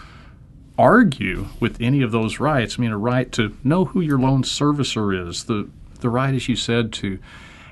argue 0.78 1.48
with 1.60 1.82
any 1.82 2.02
of 2.02 2.12
those 2.12 2.40
rights. 2.40 2.78
I 2.78 2.82
mean, 2.82 2.92
a 2.92 2.98
right 2.98 3.32
to 3.34 3.56
know 3.64 3.86
who 3.86 4.02
your 4.02 4.20
loan 4.20 4.44
servicer 4.44 5.28
is, 5.28 5.46
the 5.46 5.70
the 6.00 6.10
right, 6.10 6.34
as 6.34 6.48
you 6.48 6.56
said, 6.56 6.94
to 6.94 7.18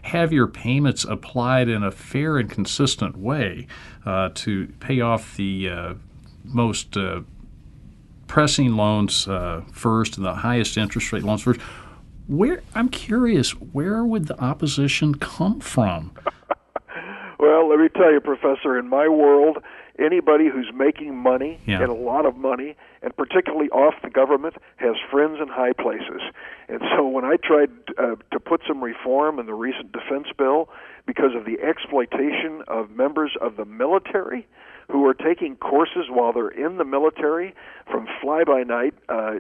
have 0.04 0.32
your 0.32 0.48
payments 0.48 1.04
applied 1.04 1.68
in 1.68 1.84
a 1.84 1.92
fair 1.92 2.38
and 2.38 2.50
consistent 2.50 3.18
way 3.18 3.68
uh, 4.06 4.30
to 4.34 4.68
pay 4.80 5.02
off 5.02 5.36
the 5.36 5.70
uh, 5.70 5.94
most 6.44 6.96
uh, 6.96 7.22
pressing 8.28 8.76
loans 8.76 9.28
uh, 9.28 9.62
first 9.72 10.18
and 10.18 10.26
the 10.26 10.34
highest 10.34 10.78
interest 10.78 11.12
rate 11.12 11.24
loans 11.24 11.42
first. 11.42 11.60
Where 12.28 12.62
I'm 12.74 12.90
curious, 12.90 13.52
where 13.52 14.04
would 14.04 14.28
the 14.28 14.40
opposition 14.40 15.16
come 15.16 15.60
from? 15.60 16.12
well, 17.40 17.70
let 17.70 17.80
me 17.80 17.90
tell 17.90 18.12
you, 18.12 18.20
Professor. 18.20 18.78
In 18.78 18.88
my 18.88 19.08
world, 19.08 19.58
anybody 20.00 20.50
who's 20.50 20.72
making 20.74 21.16
money 21.16 21.60
yeah. 21.66 21.82
and 21.82 21.92
a 21.92 21.96
lot 21.96 22.26
of 22.26 22.36
money 22.36 22.76
and 23.06 23.16
particularly 23.16 23.70
off 23.70 23.94
the 24.04 24.10
government 24.10 24.56
has 24.78 24.96
friends 25.12 25.38
in 25.40 25.48
high 25.48 25.72
places 25.72 26.22
and 26.68 26.82
so 26.98 27.08
when 27.08 27.24
i 27.24 27.36
tried 27.42 27.70
uh, 27.98 28.16
to 28.32 28.40
put 28.40 28.62
some 28.68 28.84
reform 28.84 29.40
in 29.40 29.46
the 29.46 29.54
recent 29.54 29.92
defense 29.94 30.28
bill 30.38 30.68
because 31.06 31.36
of 31.38 31.46
the 31.46 31.62
exploitation 31.62 32.64
of 32.68 32.90
members 32.90 33.32
of 33.40 33.56
the 33.56 33.66
military 33.66 34.48
who 34.92 35.06
are 35.06 35.14
taking 35.14 35.56
courses 35.56 36.06
while 36.10 36.34
they're 36.34 36.50
in 36.50 36.78
the 36.78 36.86
military 36.86 37.54
from 37.90 38.08
fly 38.22 38.44
by 38.44 38.64
night 38.64 38.94
uh, 39.08 39.36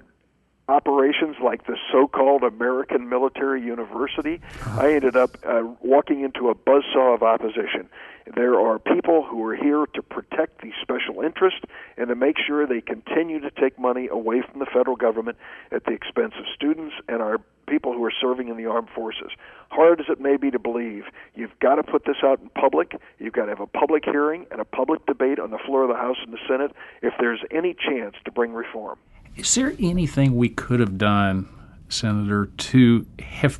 operations 0.67 1.35
like 1.43 1.65
the 1.67 1.77
so-called 1.91 2.43
American 2.43 3.07
Military 3.07 3.61
University, 3.61 4.41
uh-huh. 4.61 4.81
I 4.81 4.93
ended 4.93 5.15
up 5.15 5.37
uh, 5.45 5.61
walking 5.81 6.21
into 6.21 6.49
a 6.49 6.55
buzzsaw 6.55 7.13
of 7.13 7.23
opposition. 7.23 7.89
There 8.33 8.59
are 8.59 8.79
people 8.79 9.23
who 9.23 9.45
are 9.45 9.55
here 9.55 9.85
to 9.93 10.01
protect 10.01 10.61
these 10.61 10.73
special 10.81 11.21
interests 11.21 11.61
and 11.95 12.07
to 12.07 12.15
make 12.15 12.37
sure 12.39 12.65
they 12.65 12.81
continue 12.81 13.39
to 13.39 13.51
take 13.51 13.77
money 13.77 14.07
away 14.07 14.41
from 14.41 14.59
the 14.59 14.65
federal 14.65 14.95
government 14.95 15.37
at 15.71 15.85
the 15.85 15.91
expense 15.91 16.33
of 16.39 16.45
students 16.55 16.95
and 17.07 17.21
our 17.21 17.37
people 17.67 17.93
who 17.93 18.03
are 18.03 18.13
serving 18.19 18.47
in 18.47 18.57
the 18.57 18.65
armed 18.65 18.89
forces. 18.95 19.29
Hard 19.69 19.99
as 19.99 20.07
it 20.09 20.19
may 20.19 20.37
be 20.37 20.49
to 20.51 20.59
believe, 20.59 21.03
you've 21.35 21.57
got 21.59 21.75
to 21.75 21.83
put 21.83 22.05
this 22.05 22.17
out 22.23 22.39
in 22.39 22.49
public. 22.49 22.99
You've 23.19 23.33
got 23.33 23.45
to 23.45 23.51
have 23.51 23.59
a 23.59 23.67
public 23.67 24.05
hearing 24.05 24.47
and 24.51 24.59
a 24.59 24.65
public 24.65 25.05
debate 25.05 25.39
on 25.39 25.51
the 25.51 25.59
floor 25.59 25.83
of 25.83 25.89
the 25.89 25.95
House 25.95 26.17
and 26.23 26.33
the 26.33 26.39
Senate 26.47 26.71
if 27.03 27.13
there's 27.19 27.41
any 27.51 27.75
chance 27.75 28.15
to 28.25 28.31
bring 28.31 28.53
reform. 28.53 28.97
Is 29.35 29.53
there 29.53 29.75
anything 29.79 30.35
we 30.35 30.49
could 30.49 30.79
have 30.79 30.97
done, 30.97 31.47
Senator, 31.89 32.45
to 32.45 33.05
have 33.19 33.59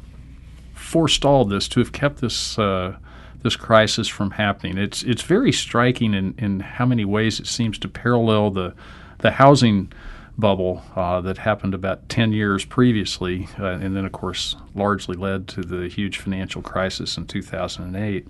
forestalled 0.73 1.49
this, 1.49 1.67
to 1.69 1.79
have 1.79 1.91
kept 1.91 2.21
this 2.21 2.57
uh, 2.57 2.97
this 3.45 3.55
crisis 3.55 4.07
from 4.07 4.31
happening? 4.31 4.77
It's 4.77 5.03
it's 5.03 5.21
very 5.21 5.51
striking 5.51 6.13
in, 6.13 6.33
in 6.37 6.59
how 6.59 6.85
many 6.85 7.05
ways 7.05 7.39
it 7.39 7.47
seems 7.47 7.77
to 7.79 7.87
parallel 7.87 8.49
the 8.49 8.73
the 9.19 9.31
housing 9.31 9.93
bubble 10.37 10.81
uh, 10.95 11.21
that 11.21 11.37
happened 11.37 11.73
about 11.73 12.09
10 12.09 12.33
years 12.33 12.65
previously, 12.65 13.47
uh, 13.57 13.67
and 13.67 13.95
then, 13.95 14.03
of 14.03 14.11
course, 14.11 14.55
largely 14.73 15.15
led 15.15 15.47
to 15.47 15.61
the 15.61 15.87
huge 15.87 16.17
financial 16.17 16.61
crisis 16.61 17.17
in 17.17 17.25
2008. 17.25 18.27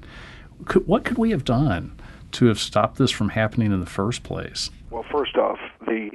Could, 0.65 0.87
what 0.87 1.03
could 1.03 1.17
we 1.17 1.31
have 1.31 1.43
done 1.43 1.97
to 2.33 2.45
have 2.45 2.59
stopped 2.59 2.97
this 2.97 3.09
from 3.09 3.29
happening 3.29 3.71
in 3.71 3.79
the 3.79 3.87
first 3.87 4.21
place? 4.21 4.69
Well, 4.91 5.05
first 5.11 5.35
off, 5.37 5.57
the 5.87 6.11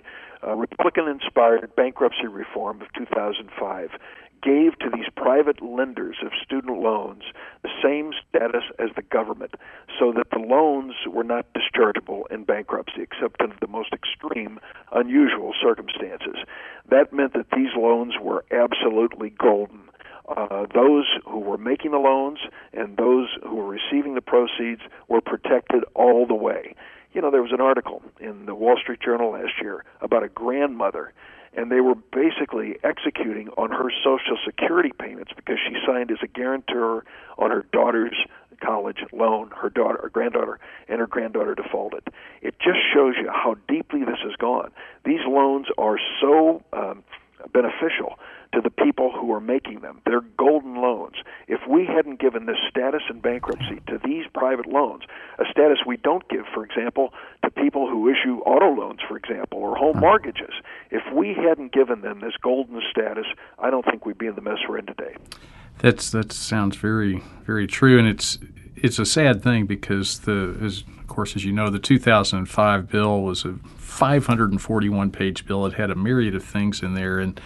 uh, 0.47 0.54
Republican 0.54 1.09
inspired 1.09 1.75
bankruptcy 1.75 2.28
reform 2.28 2.80
of 2.83 2.88
2005 2.97 3.90
gave 4.43 4.79
to 4.79 4.91
these 4.91 5.09
private 5.17 5.63
lenders 5.63 6.17
of 6.25 6.33
student 6.43 6.81
loans 6.81 7.23
the 7.63 7.71
same 7.83 8.13
status 8.29 8.65
as 8.79 8.91
the 8.97 9.03
government, 9.03 9.55
so 9.99 10.13
that 10.13 10.31
the 10.31 10.39
loans 10.39 10.95
were 11.07 11.25
not 11.25 11.47
dischargeable 11.55 12.23
in 12.31 12.45
bankruptcy 12.45 13.03
except 13.03 13.41
under 13.41 13.57
the 13.61 13.67
most 13.67 13.93
extreme, 13.93 14.59
unusual 14.93 15.53
circumstances. 15.61 16.37
That 16.89 17.13
meant 17.13 17.35
that 17.35 17.51
these 17.55 17.75
loans 17.77 18.15
were 18.21 18.45
absolutely 18.51 19.31
golden. 19.31 19.83
Uh, 20.29 20.67
those 20.75 21.07
who 21.27 21.41
were 21.41 21.59
making 21.59 21.91
the 21.91 21.99
loans 21.99 22.39
and 22.73 22.97
those 22.97 23.29
who 23.43 23.57
were 23.57 23.67
receiving 23.67 24.15
the 24.15 24.21
proceeds 24.21 24.83
were 25.09 25.21
protected 25.21 25.85
all 25.95 26.27
the 26.27 26.35
way. 26.35 26.75
You 27.13 27.21
know, 27.21 27.33
there 27.33 27.43
was 27.43 27.53
an 27.53 27.61
article 27.61 28.03
in 28.21 28.47
the 28.47 28.55
Wall 28.55 28.77
Street 28.81 29.01
Journal 29.01 29.33
last 29.33 29.55
year 29.61 29.85
about 30.01 30.23
a 30.23 30.29
grandmother 30.29 31.13
and 31.54 31.71
they 31.71 31.80
were 31.80 31.95
basically 32.12 32.76
executing 32.85 33.49
on 33.50 33.71
her 33.71 33.90
social 34.04 34.38
security 34.45 34.92
payments 34.99 35.33
because 35.35 35.59
she 35.66 35.76
signed 35.87 36.11
as 36.11 36.19
a 36.23 36.26
guarantor 36.26 37.04
on 37.38 37.50
her 37.50 37.64
daughter's 37.73 38.16
college 38.61 38.99
loan 39.12 39.50
her 39.57 39.71
daughter 39.71 39.99
her 40.02 40.11
granddaughter 40.11 40.59
and 40.88 41.00
her 41.00 41.07
granddaughter 41.07 41.54
defaulted. 41.54 42.02
It 42.42 42.54
just 42.59 42.78
shows 42.92 43.14
you 43.21 43.28
how 43.30 43.57
deeply 43.69 44.00
this 44.00 44.19
has 44.23 44.37
gone. 44.37 44.71
These 45.04 45.21
loans 45.26 45.66
are 45.78 45.99
so 46.21 46.62
um, 46.73 47.02
beneficial 47.53 48.19
to 48.53 48.61
the 48.61 48.71
people 48.71 49.13
who 49.13 49.33
are 49.33 49.41
making 49.41 49.81
them. 49.81 50.01
They're 50.05 50.25
golden 50.37 50.77
loans. 50.77 51.17
If 51.47 51.61
we 51.69 51.87
hadn't 51.87 52.21
given 52.21 52.47
this 52.47 52.57
status 52.69 53.03
in 53.09 53.21
bankruptcy 53.21 53.81
to 53.87 54.01
these 54.05 54.25
private 54.35 54.67
loans, 54.67 55.03
a 55.39 55.45
status 55.51 55.79
we 55.87 55.97
don't 55.97 56.29
give, 56.29 56.45
for 56.53 56.65
example, 56.65 57.13
to 57.45 57.51
people 57.51 57.89
who 57.89 58.09
issue 58.09 58.39
auto 58.41 58.75
loans, 58.75 59.01
for 59.07 59.17
example, 59.17 59.59
or 59.59 59.77
home 59.77 60.01
mortgages, 60.01 60.53
if 60.91 61.03
we 61.15 61.35
hadn't 61.35 61.73
given 61.73 62.01
them 62.01 62.21
this 62.21 62.35
golden 62.43 62.81
status, 62.91 63.27
I 63.59 63.71
don't 63.71 63.85
think 63.85 64.05
we'd 64.05 64.19
be 64.19 64.27
in 64.27 64.35
the 64.35 64.43
mess 64.43 64.59
we're 64.69 64.79
in 64.79 64.87
today. 64.87 65.17
That's 65.79 66.11
that 66.11 66.33
sounds 66.33 66.77
very 66.77 67.23
very 67.45 67.67
true, 67.67 67.99
and 67.99 68.07
it's 68.07 68.39
it's 68.76 68.99
a 68.99 69.07
sad 69.07 69.43
thing 69.43 69.67
because 69.67 70.21
the 70.21 70.59
as 70.63 70.85
of 71.11 71.17
course 71.17 71.35
as 71.35 71.45
you 71.45 71.53
know 71.53 71.71
the 71.71 71.81
2005 71.81 72.89
bill 72.89 73.23
was 73.23 73.45
a 73.45 73.55
541 73.91 75.11
page 75.11 75.45
bill. 75.45 75.67
It 75.67 75.75
had 75.75 75.91
a 75.91 75.95
myriad 75.95 76.35
of 76.35 76.45
things 76.45 76.83
in 76.83 76.95
there, 76.95 77.19
and 77.19 77.39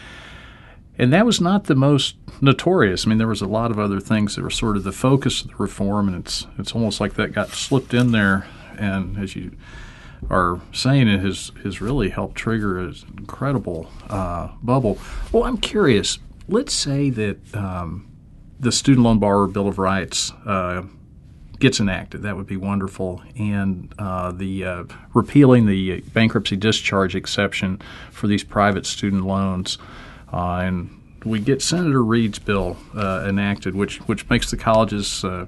and 0.97 1.13
that 1.13 1.27
was 1.27 1.41
not 1.41 1.65
the 1.65 1.75
most 1.75 2.17
notorious. 2.41 3.05
I 3.05 3.09
mean, 3.09 3.19
there 3.19 3.27
was 3.27 3.43
a 3.43 3.49
lot 3.49 3.73
of 3.73 3.79
other 3.79 3.99
things 3.99 4.37
that 4.37 4.43
were 4.43 4.51
sort 4.51 4.77
of 4.77 4.85
the 4.85 4.93
focus 4.93 5.43
of 5.43 5.49
the 5.49 5.57
reform, 5.57 6.07
and 6.07 6.17
it's 6.19 6.47
it's 6.59 6.73
almost 6.73 7.01
like 7.01 7.15
that 7.15 7.33
got 7.33 7.49
slipped 7.49 7.95
in 7.95 8.13
there. 8.13 8.47
And 8.79 9.19
as 9.19 9.35
you 9.35 9.57
are 10.31 10.61
saying, 10.73 11.09
it 11.09 11.21
has 11.21 11.51
has 11.65 11.81
really 11.81 12.11
helped 12.11 12.37
trigger 12.37 12.79
an 12.79 12.95
incredible 13.19 13.91
uh, 14.09 14.51
bubble. 14.63 14.99
Well, 15.33 15.45
I'm 15.45 15.59
curious. 15.59 16.19
Let's 16.47 16.75
say 16.75 17.11
that 17.11 17.55
um, 17.55 18.07
the 18.61 18.71
Student 18.71 19.05
Loan 19.05 19.19
Borrower 19.19 19.49
Bill 19.49 19.67
of 19.67 19.79
Rights 19.79 20.31
uh, 20.47 20.83
gets 21.59 21.81
enacted. 21.81 22.23
That 22.23 22.37
would 22.37 22.47
be 22.47 22.57
wonderful. 22.57 23.23
And 23.37 23.93
uh, 23.99 24.33
the 24.33 24.65
uh, 24.65 24.85
repealing 25.13 25.67
the 25.67 26.01
bankruptcy 26.01 26.57
discharge 26.57 27.15
exception 27.15 27.81
for 28.11 28.27
these 28.27 28.45
private 28.45 28.87
student 28.87 29.25
loans. 29.25 29.79
Uh, 30.33 30.59
and 30.59 31.01
we 31.25 31.41
get 31.41 31.63
Senator 31.63 32.03
Reed's 32.03 32.39
bill 32.39 32.77
uh, 32.95 33.25
enacted, 33.27 33.75
which 33.75 33.99
which 34.01 34.29
makes 34.29 34.51
the 34.51 34.57
colleges 34.57 35.25
uh, 35.25 35.47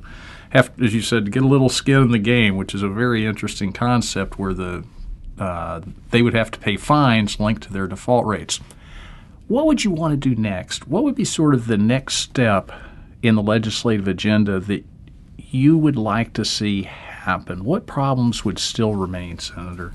have, 0.50 0.70
as 0.80 0.94
you 0.94 1.02
said, 1.02 1.32
get 1.32 1.42
a 1.42 1.48
little 1.48 1.68
skin 1.68 2.02
in 2.02 2.10
the 2.12 2.18
game, 2.18 2.56
which 2.56 2.74
is 2.74 2.82
a 2.82 2.88
very 2.88 3.26
interesting 3.26 3.72
concept 3.72 4.38
where 4.38 4.54
the 4.54 4.84
uh, 5.38 5.80
they 6.10 6.22
would 6.22 6.34
have 6.34 6.50
to 6.50 6.58
pay 6.58 6.76
fines 6.76 7.38
linked 7.38 7.62
to 7.64 7.72
their 7.72 7.86
default 7.86 8.26
rates. 8.26 8.60
What 9.48 9.66
would 9.66 9.84
you 9.84 9.90
want 9.90 10.12
to 10.12 10.34
do 10.34 10.40
next? 10.40 10.88
What 10.88 11.04
would 11.04 11.14
be 11.14 11.24
sort 11.24 11.54
of 11.54 11.66
the 11.66 11.76
next 11.76 12.16
step 12.16 12.72
in 13.22 13.34
the 13.34 13.42
legislative 13.42 14.08
agenda 14.08 14.58
that 14.60 14.84
you 15.50 15.76
would 15.78 15.96
like 15.96 16.32
to 16.34 16.44
see 16.44 16.82
happen? 16.82 17.64
What 17.64 17.86
problems 17.86 18.44
would 18.44 18.58
still 18.58 18.94
remain, 18.94 19.38
Senator? 19.38 19.92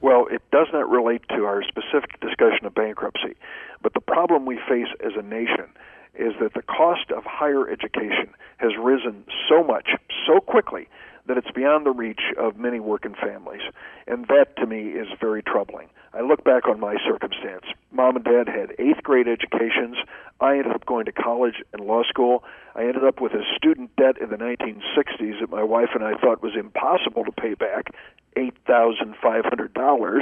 Well, 0.00 0.26
it 0.30 0.42
does 0.52 0.68
not 0.72 0.88
relate 0.88 1.22
to 1.30 1.44
our 1.44 1.62
specific 1.64 2.20
discussion 2.20 2.66
of 2.66 2.74
bankruptcy. 2.74 3.34
But 3.82 3.94
the 3.94 4.00
problem 4.00 4.46
we 4.46 4.58
face 4.68 4.88
as 5.04 5.12
a 5.16 5.22
nation 5.22 5.66
is 6.14 6.34
that 6.40 6.54
the 6.54 6.62
cost 6.62 7.10
of 7.10 7.24
higher 7.24 7.68
education 7.68 8.28
has 8.58 8.72
risen 8.78 9.24
so 9.48 9.62
much, 9.62 9.90
so 10.26 10.40
quickly, 10.40 10.88
that 11.26 11.36
it's 11.36 11.50
beyond 11.50 11.86
the 11.86 11.90
reach 11.90 12.20
of 12.38 12.56
many 12.56 12.80
working 12.80 13.14
families. 13.14 13.62
And 14.06 14.26
that 14.28 14.56
to 14.58 14.66
me 14.66 14.90
is 14.90 15.08
very 15.20 15.42
troubling. 15.42 15.88
I 16.14 16.22
look 16.22 16.44
back 16.44 16.66
on 16.66 16.80
my 16.80 16.96
circumstance. 17.06 17.64
Mom 17.92 18.16
and 18.16 18.24
dad 18.24 18.48
had 18.48 18.72
eighth 18.78 19.02
grade 19.02 19.28
educations. 19.28 19.96
I 20.40 20.52
ended 20.52 20.72
up 20.72 20.86
going 20.86 21.04
to 21.06 21.12
college 21.12 21.62
and 21.72 21.84
law 21.84 22.04
school. 22.04 22.42
I 22.74 22.82
ended 22.82 23.04
up 23.04 23.20
with 23.20 23.32
a 23.32 23.42
student 23.56 23.94
debt 23.96 24.16
in 24.20 24.30
the 24.30 24.36
1960s 24.36 25.40
that 25.40 25.50
my 25.50 25.62
wife 25.62 25.90
and 25.94 26.02
I 26.02 26.14
thought 26.14 26.42
was 26.42 26.56
impossible 26.58 27.24
to 27.24 27.32
pay 27.32 27.54
back 27.54 27.92
$8,500, 28.36 30.20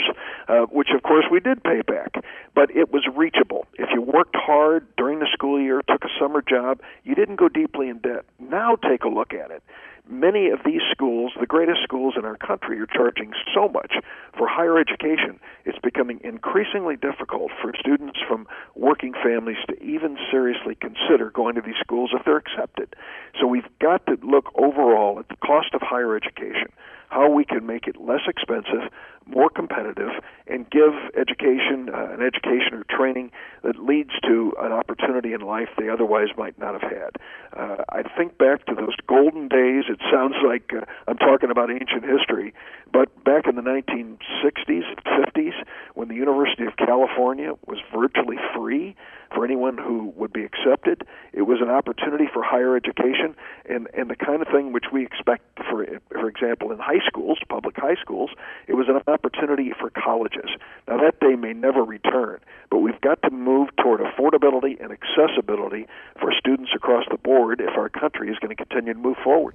uh, 0.49 0.67
which 0.67 0.89
of 0.95 1.03
course 1.03 1.25
we 1.31 1.41
did 1.41 1.63
pay 1.63 1.83
back. 1.83 2.15
But 2.55 2.71
it 2.71 2.93
was 2.93 3.05
reachable. 3.15 3.67
If 3.75 3.91
you 3.93 4.03
worked 4.03 4.37
hard 4.37 4.87
during 4.97 5.19
the 5.19 5.29
school 5.33 5.61
year, 5.61 5.83
took 5.83 6.05
a 6.05 6.09
summer 6.19 6.43
job, 6.43 6.81
you 7.03 7.15
didn't 7.15 7.37
go 7.37 7.49
deeply 7.49 7.89
in 7.89 7.99
debt. 7.99 8.25
Now 8.39 8.77
take 8.77 9.05
a 9.05 9.09
look 9.09 9.35
at 9.35 9.51
it 9.51 9.63
many 10.09 10.51
of 10.51 10.61
these 10.65 10.83
schools, 10.91 11.33
the 11.39 11.47
greatest 11.47 11.81
schools 11.83 12.15
in 12.19 12.25
our 12.25 12.37
country, 12.37 12.79
are 12.81 12.87
charging 12.87 13.33
so 13.55 13.69
much 13.69 13.95
for 14.37 14.47
higher 14.49 14.79
education. 14.79 15.41
It's 15.65 15.79
becoming 15.79 16.21
increasingly 16.23 16.97
difficult 16.97 17.51
for 17.63 17.73
students 17.79 18.19
from 18.29 18.47
working 18.75 19.15
families 19.15 19.59
to 19.69 19.83
even 19.83 20.17
seriously 20.31 20.75
consider 20.75 21.31
going 21.31 21.55
to 21.55 21.63
these 21.63 21.81
schools 21.81 22.11
if 22.13 22.25
they're 22.25 22.37
accepted. 22.37 22.95
So 23.41 23.47
we've 23.47 23.69
got 23.81 24.05
to 24.07 24.19
look 24.23 24.53
overall 24.55 25.19
at 25.19 25.29
the 25.29 25.37
cost 25.37 25.75
of 25.75 25.81
higher 25.83 26.17
education, 26.17 26.69
how 27.09 27.31
we 27.31 27.45
can 27.45 27.67
make 27.67 27.87
it 27.87 28.01
less 28.01 28.23
expensive, 28.29 28.91
more 29.27 29.49
competitive, 29.49 30.11
and 30.47 30.69
give 30.71 30.93
education 31.17 31.89
uh, 31.93 32.13
an 32.13 32.23
education 32.23 32.75
or 32.75 32.85
training 32.89 33.31
that 33.63 33.79
leads 33.79 34.11
to 34.23 34.53
an 34.61 34.73
opportunity 34.73 35.33
in 35.33 35.41
life 35.41 35.69
they 35.79 35.89
otherwise 35.89 36.29
might 36.37 36.59
not 36.59 36.81
have 36.81 36.91
had. 36.91 37.11
Uh, 37.57 37.85
I 37.89 38.03
think 38.17 38.37
back 38.37 38.67
to 38.67 38.75
those 38.75 38.95
golden 39.07 39.49
days. 39.49 39.85
It 39.89 40.01
sounds 40.13 40.35
like 40.47 40.71
uh, 40.75 40.85
I'm 41.09 41.19
talking 41.19 41.51
about 41.51 41.71
ancient 41.71 42.05
history, 42.05 42.53
but 42.93 43.09
back 43.25 43.47
in 43.47 43.57
the 43.57 43.63
1960s, 43.63 44.85
50s, 45.07 45.55
when 45.95 46.09
the 46.09 46.15
University 46.15 46.65
of 46.67 46.77
California 46.77 47.53
was 47.67 47.79
virtually 47.95 48.37
free 48.55 48.97
for 49.35 49.45
anyone 49.45 49.79
who 49.79 50.13
would 50.17 50.33
be 50.33 50.45
accepted, 50.45 51.03
it 51.33 51.43
was 51.43 51.59
an 51.61 51.71
opportunity 51.71 52.27
for 52.33 52.43
higher 52.43 52.77
education 52.77 53.35
and 53.69 53.89
and 53.95 54.11
the 54.11 54.17
kind 54.17 54.43
of 54.43 54.49
thing 54.49 54.73
which 54.73 54.87
we 54.93 55.05
expect 55.05 55.43
for 55.69 55.87
for 56.11 56.29
example 56.29 56.71
in 56.71 56.79
high 56.79 57.05
schools, 57.07 57.39
public 57.49 57.77
high 57.77 57.97
schools, 58.01 58.31
it 58.69 58.75
was 58.75 58.87
an 58.89 58.97
opportunity 59.15 59.73
for 59.79 59.91
colleges. 59.91 60.51
Now 60.89 60.99
that 60.99 61.21
day 61.21 61.37
may 61.37 61.53
never 61.53 61.83
return, 61.85 62.41
but 62.71 62.79
we've 62.79 63.01
got 63.01 63.23
to 63.23 63.31
move 63.31 63.69
toward 63.81 64.01
affordability 64.01 64.83
and 64.83 64.93
accessibility 64.93 65.87
for 66.21 66.33
students 66.39 66.73
across 66.75 67.05
the 67.11 67.19
board 67.19 67.61
if 67.61 67.79
our 67.79 67.89
country 67.89 68.31
is 68.31 68.39
going 68.41 68.55
to 68.55 68.65
continue 68.65 68.93
to 68.93 68.99
move 68.99 69.17
forward. 69.23 69.55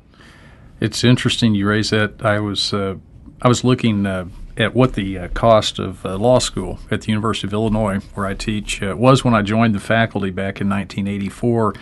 It's 0.79 1.03
interesting 1.03 1.55
you 1.55 1.67
raise 1.67 1.89
that. 1.89 2.25
I 2.25 2.39
was 2.39 2.73
uh, 2.73 2.95
I 3.41 3.47
was 3.47 3.63
looking 3.63 4.05
uh, 4.05 4.25
at 4.57 4.73
what 4.75 4.93
the 4.93 5.17
uh, 5.17 5.27
cost 5.29 5.79
of 5.79 6.05
uh, 6.05 6.17
law 6.17 6.39
school 6.39 6.79
at 6.91 7.01
the 7.01 7.09
University 7.09 7.47
of 7.47 7.53
Illinois, 7.53 7.99
where 8.13 8.25
I 8.25 8.33
teach, 8.33 8.83
uh, 8.83 8.95
was 8.97 9.23
when 9.23 9.33
I 9.33 9.41
joined 9.41 9.73
the 9.73 9.79
faculty 9.79 10.31
back 10.31 10.59
in 10.59 10.69
1984, 10.69 11.73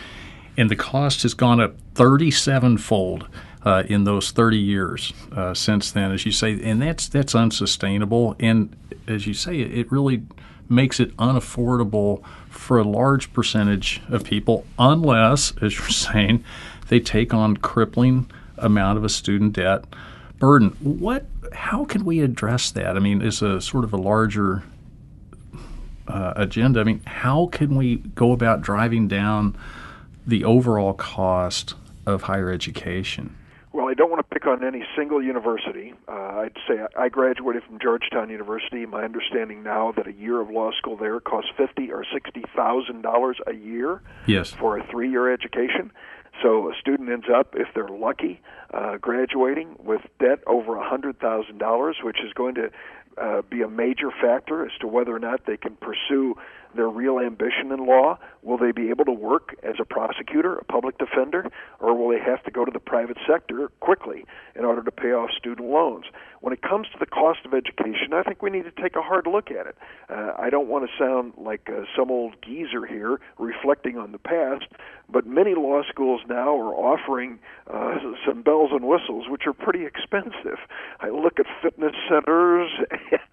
and 0.58 0.70
the 0.70 0.76
cost 0.76 1.24
has 1.24 1.34
gone 1.34 1.60
up 1.60 1.76
37 1.96 2.78
fold 2.78 3.28
uh, 3.67 3.84
in 3.89 4.06
those 4.06 4.32
30 4.32 4.58
years 4.58 5.12
uh, 5.36 5.53
since 5.53 5.91
then, 5.91 6.13
as 6.13 6.25
you 6.25 6.32
say, 6.32 6.58
and 6.63 6.82
that's 6.82 7.10
that's 7.10 7.36
unsustainable. 7.36 8.34
And 8.39 8.73
as 9.10 9.27
you 9.27 9.34
say, 9.34 9.60
it 9.60 9.91
really 9.91 10.23
makes 10.69 11.01
it 11.01 11.15
unaffordable 11.17 12.23
for 12.49 12.80
a 12.80 12.84
large 12.86 13.34
percentage 13.34 14.01
of 14.08 14.23
people, 14.23 14.65
unless, 14.80 15.51
as 15.62 15.77
you're 15.77 15.89
saying, 15.89 16.45
they 16.88 17.01
take 17.01 17.34
on 17.34 17.58
crippling 17.58 18.32
amount 18.58 18.99
of 18.99 19.03
a 19.03 19.10
student 19.10 19.51
debt 19.51 19.84
burden. 20.39 20.69
What? 20.80 21.25
How 21.51 21.84
can 21.84 22.06
we 22.06 22.21
address 22.21 22.71
that? 22.71 22.95
I 22.95 22.99
mean, 22.99 23.21
is 23.21 23.41
a 23.41 23.60
sort 23.60 23.84
of 23.84 23.91
a 23.91 23.97
larger 23.97 24.63
uh, 26.08 26.32
agenda. 26.38 26.80
I 26.80 26.86
mean, 26.86 27.01
how 27.06 27.47
can 27.47 27.75
we 27.75 27.97
go 27.97 28.32
about 28.32 28.62
driving 28.62 29.10
down 29.10 29.58
the 30.25 30.45
overall 30.45 30.93
cost 30.93 31.73
of 32.06 32.23
higher 32.23 32.49
education? 32.49 33.36
Well, 33.78 33.88
I 33.88 33.94
don't 33.94 34.10
want 34.10 34.28
to 34.28 34.34
pick 34.34 34.48
on 34.48 34.63
any 34.63 34.84
single 34.98 35.22
university. 35.22 35.94
Uh, 36.08 36.12
I'd 36.12 36.58
say 36.68 36.80
I 36.98 37.10
graduated 37.10 37.62
from 37.62 37.78
Georgetown 37.78 38.32
University. 38.32 38.88
My 38.88 39.04
understanding 39.04 39.62
now 39.62 39.94
that 39.96 40.08
a 40.08 40.13
year 40.13 40.42
of 40.42 40.50
law 40.50 40.72
school 40.72 40.98
there 40.98 41.20
costs 41.20 41.52
fifty 41.56 41.92
or 41.92 42.04
sixty 42.12 42.44
thousand 42.56 43.04
dollars 43.04 43.38
a 43.46 43.54
year. 43.54 44.02
Yes. 44.26 44.50
For 44.50 44.80
a 44.80 44.88
three-year 44.88 45.32
education. 45.32 45.92
So 46.42 46.72
a 46.72 46.74
student 46.82 47.12
ends 47.12 47.28
up, 47.32 47.54
if 47.56 47.68
they're 47.76 47.88
lucky, 47.88 48.42
uh, 48.74 48.98
graduating 48.98 49.76
with 49.84 50.02
debt 50.20 50.40
over 50.46 50.76
a 50.78 50.88
$100,000, 50.88 52.04
which 52.04 52.18
is 52.24 52.32
going 52.34 52.56
to 52.56 52.70
uh, 53.20 53.42
be 53.44 53.62
a 53.62 53.68
major 53.68 54.12
factor 54.12 54.66
as 54.66 54.72
to 54.82 54.88
whether 54.88 55.16
or 55.16 55.20
not 55.20 55.48
they 55.48 55.58
can 55.58 55.76
pursue 55.78 56.36
their 56.75 56.89
real 56.89 57.19
ambition 57.19 57.71
in 57.71 57.86
law? 57.86 58.17
Will 58.41 58.58
they 58.58 58.71
be 58.71 58.89
able 58.89 59.06
to 59.06 59.12
work 59.12 59.56
as 59.63 59.75
a 59.80 59.86
prosecutor, 59.86 60.56
a 60.56 60.63
public 60.63 60.97
defender, 60.97 61.49
or 61.80 61.95
will 61.95 62.10
they 62.10 62.19
have 62.23 62.43
to 62.43 62.51
go 62.51 62.65
to 62.65 62.71
the 62.71 62.80
private 62.80 63.17
sector 63.27 63.69
quickly 63.80 64.25
in 64.56 64.65
order 64.65 64.84
to 64.84 64.91
pay 64.91 65.12
off 65.12 65.30
student 65.38 65.67
loans? 65.67 66.06
When 66.39 66.53
it 66.53 66.62
comes 66.62 66.88
to 66.93 66.99
the 66.99 67.06
cost 67.06 67.39
of 67.45 67.53
education, 67.53 68.13
I 68.13 68.23
think 68.23 68.41
we 68.41 68.49
need 68.49 68.65
to 68.65 68.82
take 68.82 68.95
a 68.95 69.01
hard 69.01 69.25
look 69.27 69.49
at 69.49 69.65
it. 69.65 69.77
Uh, 70.10 70.34
I 70.38 70.49
don't 70.49 70.67
want 70.67 70.88
to 70.88 71.03
sound 71.03 71.34
like 71.38 71.67
uh, 71.69 71.84
some 71.97 72.12
old 72.12 72.36
geezer 72.45 72.86
here 72.86 73.19
reflecting 73.39 73.97
on 73.97 74.12
the 74.12 74.19
past, 74.19 74.65
but 75.10 75.25
many 75.25 75.56
law 75.56 75.82
schools 75.89 76.21
now 76.27 76.56
are 76.58 76.75
offering 76.75 77.39
uh, 77.71 77.97
some 78.25 78.43
bells 78.43 78.69
and 78.71 78.86
whistles, 78.86 79.25
which 79.30 79.47
are 79.47 79.53
pretty 79.53 79.86
expensive. 79.86 80.60
I 80.99 81.10
look 81.10 81.39
at 81.39 81.45
fitness 81.62 81.93
centers 82.10 82.69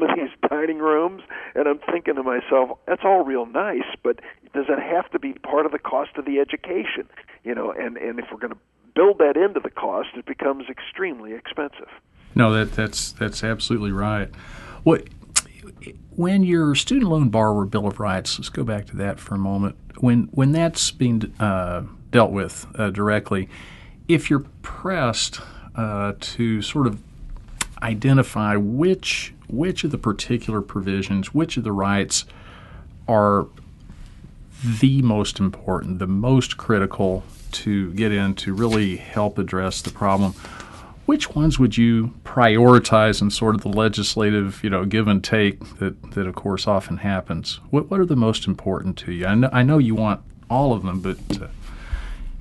some 0.00 0.10
of 0.10 0.16
these 0.16 0.30
dining 0.48 0.78
rooms, 0.78 1.22
and 1.54 1.66
I'm 1.66 1.80
thinking 1.90 2.14
to 2.16 2.22
myself, 2.22 2.78
that's 2.86 3.02
all 3.04 3.24
real 3.24 3.46
nice, 3.46 3.84
but 4.02 4.20
does 4.54 4.66
it 4.68 4.78
have 4.78 5.10
to 5.12 5.18
be 5.18 5.32
part 5.32 5.66
of 5.66 5.72
the 5.72 5.78
cost 5.78 6.16
of 6.16 6.24
the 6.24 6.38
education? 6.38 7.08
You 7.44 7.54
know, 7.54 7.70
and 7.70 7.96
and 7.96 8.18
if 8.18 8.26
we're 8.30 8.38
going 8.38 8.52
to 8.52 8.58
build 8.94 9.18
that 9.18 9.36
into 9.36 9.60
the 9.60 9.70
cost, 9.70 10.08
it 10.14 10.26
becomes 10.26 10.68
extremely 10.68 11.32
expensive. 11.32 11.88
No, 12.34 12.52
that 12.52 12.72
that's 12.72 13.12
that's 13.12 13.42
absolutely 13.42 13.92
right. 13.92 14.30
What 14.82 15.08
when 16.10 16.42
your 16.42 16.74
student 16.74 17.10
loan 17.10 17.28
borrower 17.28 17.64
bill 17.64 17.86
of 17.86 18.00
rights? 18.00 18.38
Let's 18.38 18.48
go 18.48 18.64
back 18.64 18.86
to 18.86 18.96
that 18.96 19.18
for 19.18 19.34
a 19.34 19.38
moment. 19.38 19.76
When 19.98 20.24
when 20.32 20.52
that's 20.52 20.90
being 20.90 21.32
uh, 21.40 21.82
dealt 22.10 22.32
with 22.32 22.66
uh, 22.74 22.90
directly, 22.90 23.48
if 24.08 24.30
you're 24.30 24.44
pressed 24.62 25.40
uh, 25.76 26.14
to 26.20 26.62
sort 26.62 26.86
of 26.86 27.02
identify 27.82 28.56
which 28.56 29.32
which 29.52 29.84
of 29.84 29.90
the 29.90 29.98
particular 29.98 30.60
provisions, 30.60 31.34
which 31.34 31.56
of 31.56 31.64
the 31.64 31.72
rights 31.72 32.24
are 33.08 33.46
the 34.64 35.02
most 35.02 35.40
important, 35.40 35.98
the 35.98 36.06
most 36.06 36.56
critical 36.56 37.24
to 37.52 37.92
get 37.94 38.12
in 38.12 38.34
to 38.34 38.54
really 38.54 38.96
help 38.96 39.38
address 39.38 39.82
the 39.82 39.90
problem. 39.90 40.32
Which 41.06 41.34
ones 41.34 41.58
would 41.58 41.76
you 41.76 42.14
prioritize 42.24 43.20
in 43.20 43.30
sort 43.30 43.56
of 43.56 43.62
the 43.62 43.68
legislative, 43.68 44.62
you 44.62 44.70
know, 44.70 44.84
give 44.84 45.08
and 45.08 45.24
take 45.24 45.78
that, 45.78 46.12
that 46.12 46.26
of 46.26 46.34
course 46.34 46.68
often 46.68 46.98
happens? 46.98 47.58
What, 47.70 47.90
what 47.90 47.98
are 47.98 48.06
the 48.06 48.16
most 48.16 48.46
important 48.46 48.96
to 48.98 49.12
you? 49.12 49.26
I 49.26 49.34
know, 49.34 49.50
I 49.52 49.62
know 49.62 49.78
you 49.78 49.94
want 49.94 50.20
all 50.48 50.72
of 50.72 50.84
them, 50.84 51.00
but 51.00 51.16
uh, 51.40 51.48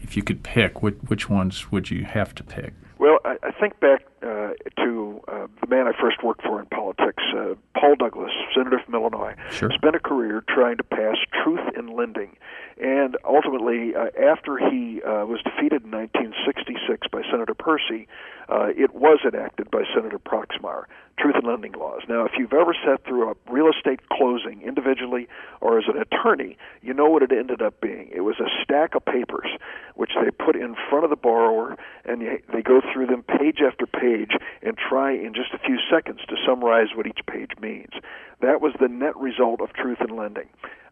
if 0.03 0.15
you 0.15 0.21
could 0.21 0.43
pick, 0.43 0.83
which, 0.83 0.95
which 1.07 1.29
ones 1.29 1.71
would 1.71 1.89
you 1.89 2.03
have 2.03 2.35
to 2.35 2.43
pick? 2.43 2.73
Well, 2.99 3.19
I, 3.23 3.37
I 3.41 3.51
think 3.51 3.79
back 3.79 4.05
uh, 4.21 4.51
to 4.83 5.21
uh, 5.29 5.47
the 5.61 5.67
man 5.67 5.87
I 5.87 5.93
first 5.99 6.21
worked 6.21 6.43
for 6.43 6.59
in 6.59 6.65
politics, 6.65 7.23
uh, 7.33 7.55
Paul 7.79 7.95
Douglas, 7.95 8.31
senator 8.53 8.81
from 8.83 8.93
Illinois. 8.93 9.35
Sure. 9.51 9.71
Spent 9.71 9.95
a 9.95 9.99
career 9.99 10.43
trying 10.49 10.75
to 10.77 10.83
pass 10.83 11.15
truth 11.41 11.65
in 11.77 11.95
lending, 11.95 12.35
and 12.77 13.15
ultimately, 13.23 13.95
uh, 13.95 14.07
after 14.21 14.57
he 14.57 15.01
uh, 15.01 15.25
was 15.25 15.39
defeated 15.43 15.83
in 15.83 15.91
1966 15.91 17.07
by 17.07 17.21
Senator 17.31 17.53
Percy, 17.53 18.07
uh, 18.49 18.67
it 18.75 18.93
was 18.93 19.19
enacted 19.25 19.71
by 19.71 19.83
Senator 19.95 20.19
Proxmire 20.19 20.83
truth 21.19 21.35
in 21.41 21.47
lending 21.47 21.73
laws. 21.73 22.01
Now, 22.07 22.25
if 22.25 22.31
you've 22.37 22.53
ever 22.53 22.73
sat 22.85 23.03
through 23.05 23.29
a 23.29 23.35
real 23.51 23.69
estate 23.69 23.99
closing 24.09 24.61
individually 24.61 25.27
or 25.61 25.77
as 25.77 25.85
an 25.87 26.01
attorney, 26.01 26.57
you 26.81 26.93
know 26.93 27.09
what 27.09 27.23
it 27.23 27.31
ended 27.31 27.61
up 27.61 27.81
being. 27.81 28.09
It 28.13 28.21
was 28.21 28.35
a 28.39 28.49
stack 28.63 28.95
of 28.95 29.05
papers 29.05 29.49
which 29.95 30.11
they 30.23 30.31
put 30.31 30.55
in 30.55 30.75
front 30.89 31.03
of 31.03 31.09
the 31.09 31.17
borrower, 31.17 31.75
and 32.05 32.21
they 32.21 32.61
go 32.61 32.81
through 32.93 33.07
them 33.07 33.23
page 33.23 33.59
after 33.65 33.85
page 33.85 34.31
and 34.63 34.77
try 34.77 35.11
in 35.11 35.33
just 35.33 35.53
a 35.53 35.59
few 35.59 35.77
seconds 35.91 36.21
to 36.29 36.35
summarize 36.47 36.87
what 36.95 37.05
each 37.05 37.19
page 37.29 37.51
means. 37.61 37.91
That 38.41 38.61
was 38.61 38.73
the 38.79 38.87
net 38.87 39.17
result 39.17 39.59
of 39.61 39.73
truth 39.73 39.99
in 39.99 40.15
lending. 40.15 40.47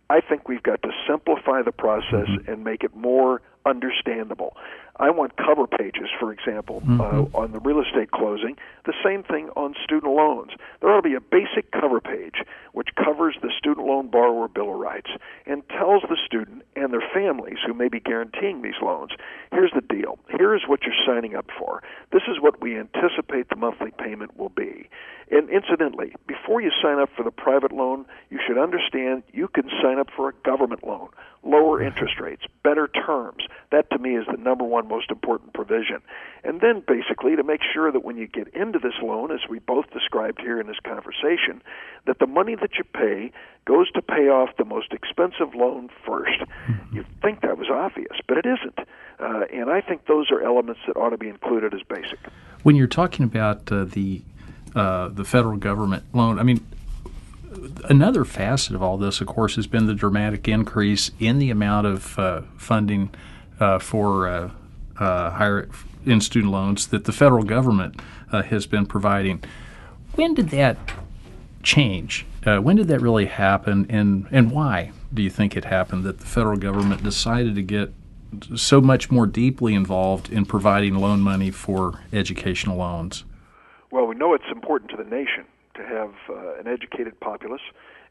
I 0.09 0.21
think 0.21 0.47
we've 0.47 0.63
got 0.63 0.81
to 0.83 0.91
simplify 1.07 1.61
the 1.61 1.71
process 1.71 2.27
mm-hmm. 2.27 2.51
and 2.51 2.63
make 2.63 2.83
it 2.83 2.95
more 2.95 3.41
understandable. 3.65 4.55
I 4.99 5.11
want 5.11 5.37
cover 5.37 5.67
pages, 5.67 6.09
for 6.19 6.31
example, 6.31 6.81
mm-hmm. 6.81 7.01
uh, 7.01 7.39
on 7.39 7.51
the 7.51 7.59
real 7.59 7.81
estate 7.81 8.11
closing. 8.11 8.57
The 8.85 8.93
same 9.03 9.23
thing 9.23 9.49
on 9.55 9.75
student 9.83 10.13
loans. 10.13 10.51
There 10.81 10.89
ought 10.89 11.01
to 11.01 11.09
be 11.09 11.15
a 11.15 11.21
basic 11.21 11.71
cover 11.71 12.01
page 12.01 12.43
which 12.73 12.89
covers 12.95 13.35
the 13.41 13.51
student 13.57 13.85
loan 13.85 14.07
borrower 14.07 14.47
bill 14.47 14.73
of 14.73 14.79
rights 14.79 15.09
and 15.45 15.67
tells 15.69 16.03
the 16.03 16.17
student 16.25 16.63
and 16.75 16.93
their 16.93 17.03
families 17.13 17.57
who 17.65 17.73
may 17.73 17.87
be 17.87 17.99
guaranteeing 17.99 18.61
these 18.61 18.79
loans 18.81 19.11
here's 19.51 19.71
the 19.73 19.81
deal. 19.81 20.19
Here's 20.29 20.63
what 20.67 20.81
you're 20.83 20.93
signing 21.05 21.35
up 21.35 21.47
for. 21.57 21.81
This 22.11 22.23
is 22.27 22.39
what 22.39 22.61
we 22.61 22.77
anticipate 22.77 23.49
the 23.49 23.55
monthly 23.55 23.91
payment 23.97 24.37
will 24.37 24.49
be. 24.49 24.89
And 25.29 25.49
incidentally, 25.49 26.13
before 26.25 26.61
you 26.61 26.71
sign 26.81 26.99
up 26.99 27.09
for 27.15 27.23
the 27.23 27.31
private 27.31 27.71
loan, 27.71 28.05
you 28.29 28.39
should 28.45 28.57
understand 28.57 29.23
you 29.33 29.47
can 29.47 29.69
sign 29.81 29.99
up 29.99 30.09
for 30.15 30.29
a 30.29 30.33
government 30.45 30.85
loan, 30.85 31.09
lower 31.43 31.81
interest 31.81 32.19
rates, 32.19 32.43
better 32.63 32.87
terms. 32.87 33.43
That 33.71 33.89
to 33.91 33.97
me 33.97 34.15
is 34.15 34.25
the 34.29 34.37
number 34.37 34.63
one 34.63 34.86
most 34.87 35.11
important 35.11 35.53
provision. 35.53 36.01
And 36.43 36.61
then 36.61 36.83
basically 36.87 37.35
to 37.35 37.43
make 37.43 37.61
sure 37.73 37.91
that 37.91 38.03
when 38.03 38.17
you 38.17 38.27
get 38.27 38.47
into 38.49 38.79
this 38.79 38.93
loan, 39.01 39.31
as 39.31 39.41
we 39.49 39.59
both 39.59 39.89
described 39.91 40.41
here 40.41 40.59
in 40.59 40.67
this 40.67 40.79
conversation, 40.83 41.61
that 42.05 42.19
the 42.19 42.27
money 42.27 42.55
that 42.55 42.71
you 42.77 42.83
pay 42.83 43.31
goes 43.65 43.91
to 43.91 44.01
pay 44.01 44.29
off 44.29 44.49
the 44.57 44.65
most 44.65 44.93
expensive 44.93 45.53
loan 45.53 45.89
1st 46.07 46.47
mm-hmm. 46.47 46.95
You'd 46.95 47.21
think 47.21 47.41
that 47.41 47.57
was 47.57 47.67
obvious, 47.69 48.17
but 48.27 48.37
it 48.37 48.45
isn't. 48.45 48.79
Uh, 49.19 49.45
and 49.53 49.69
I 49.69 49.81
think 49.81 50.05
those 50.05 50.31
are 50.31 50.41
elements 50.41 50.79
that 50.87 50.95
ought 50.95 51.09
to 51.09 51.17
be 51.17 51.27
included 51.27 51.73
as 51.73 51.81
basic. 51.83 52.19
When 52.63 52.75
you're 52.75 52.87
talking 52.87 53.25
about 53.25 53.71
uh, 53.71 53.83
the 53.83 54.21
uh, 54.77 55.07
the 55.09 55.25
federal 55.25 55.57
government 55.57 56.03
loan. 56.13 56.37
I 56.37 56.43
mean, 56.43 56.63
another 57.85 58.23
facet 58.23 58.75
of 58.75 58.83
all 58.83 58.97
this, 58.97 59.21
of 59.21 59.25
course, 59.27 59.55
has 59.55 59.65
been 59.65 59.87
the 59.87 59.95
dramatic 59.95 60.47
increase 60.47 61.09
in 61.19 61.39
the 61.39 61.49
amount 61.49 61.87
of 61.87 62.19
uh, 62.19 62.41
funding 62.57 63.09
uh, 63.59 63.79
for 63.79 64.51
uh, 64.99 65.03
uh, 65.03 65.31
higher 65.31 65.69
in 66.05 66.21
student 66.21 66.51
loans 66.51 66.87
that 66.87 67.05
the 67.05 67.11
federal 67.11 67.43
government 67.43 67.99
has 68.31 68.65
been 68.65 68.85
providing. 68.85 69.43
When 70.15 70.33
did 70.33 70.49
that 70.49 70.77
change? 71.63 72.25
when 72.43 72.77
did 72.77 72.87
that 72.87 73.01
really 73.01 73.25
happen, 73.25 73.85
and 73.89 74.25
and 74.31 74.51
why 74.51 74.93
do 75.13 75.21
you 75.21 75.29
think 75.29 75.57
it 75.57 75.65
happened 75.65 76.05
that 76.05 76.19
the 76.19 76.25
federal 76.25 76.57
government 76.57 77.03
decided 77.03 77.55
to 77.55 77.61
get 77.61 77.93
so 78.55 78.81
much 78.81 79.09
more 79.09 79.25
deeply 79.25 79.73
involved 79.73 80.31
in 80.31 80.45
providing 80.45 80.95
loan 80.95 81.21
money 81.21 81.51
for 81.51 81.99
educational 82.13 82.77
loans? 82.77 83.23
Well, 83.91 84.05
we 84.05 84.15
know 84.15 84.33
it's 84.33 84.51
important 84.51 84.91
to 84.91 84.97
the 84.97 85.09
nation 85.09 85.45
to 85.75 85.83
have 85.83 86.13
uh, 86.29 86.59
an 86.59 86.67
educated 86.67 87.19
populace 87.19 87.61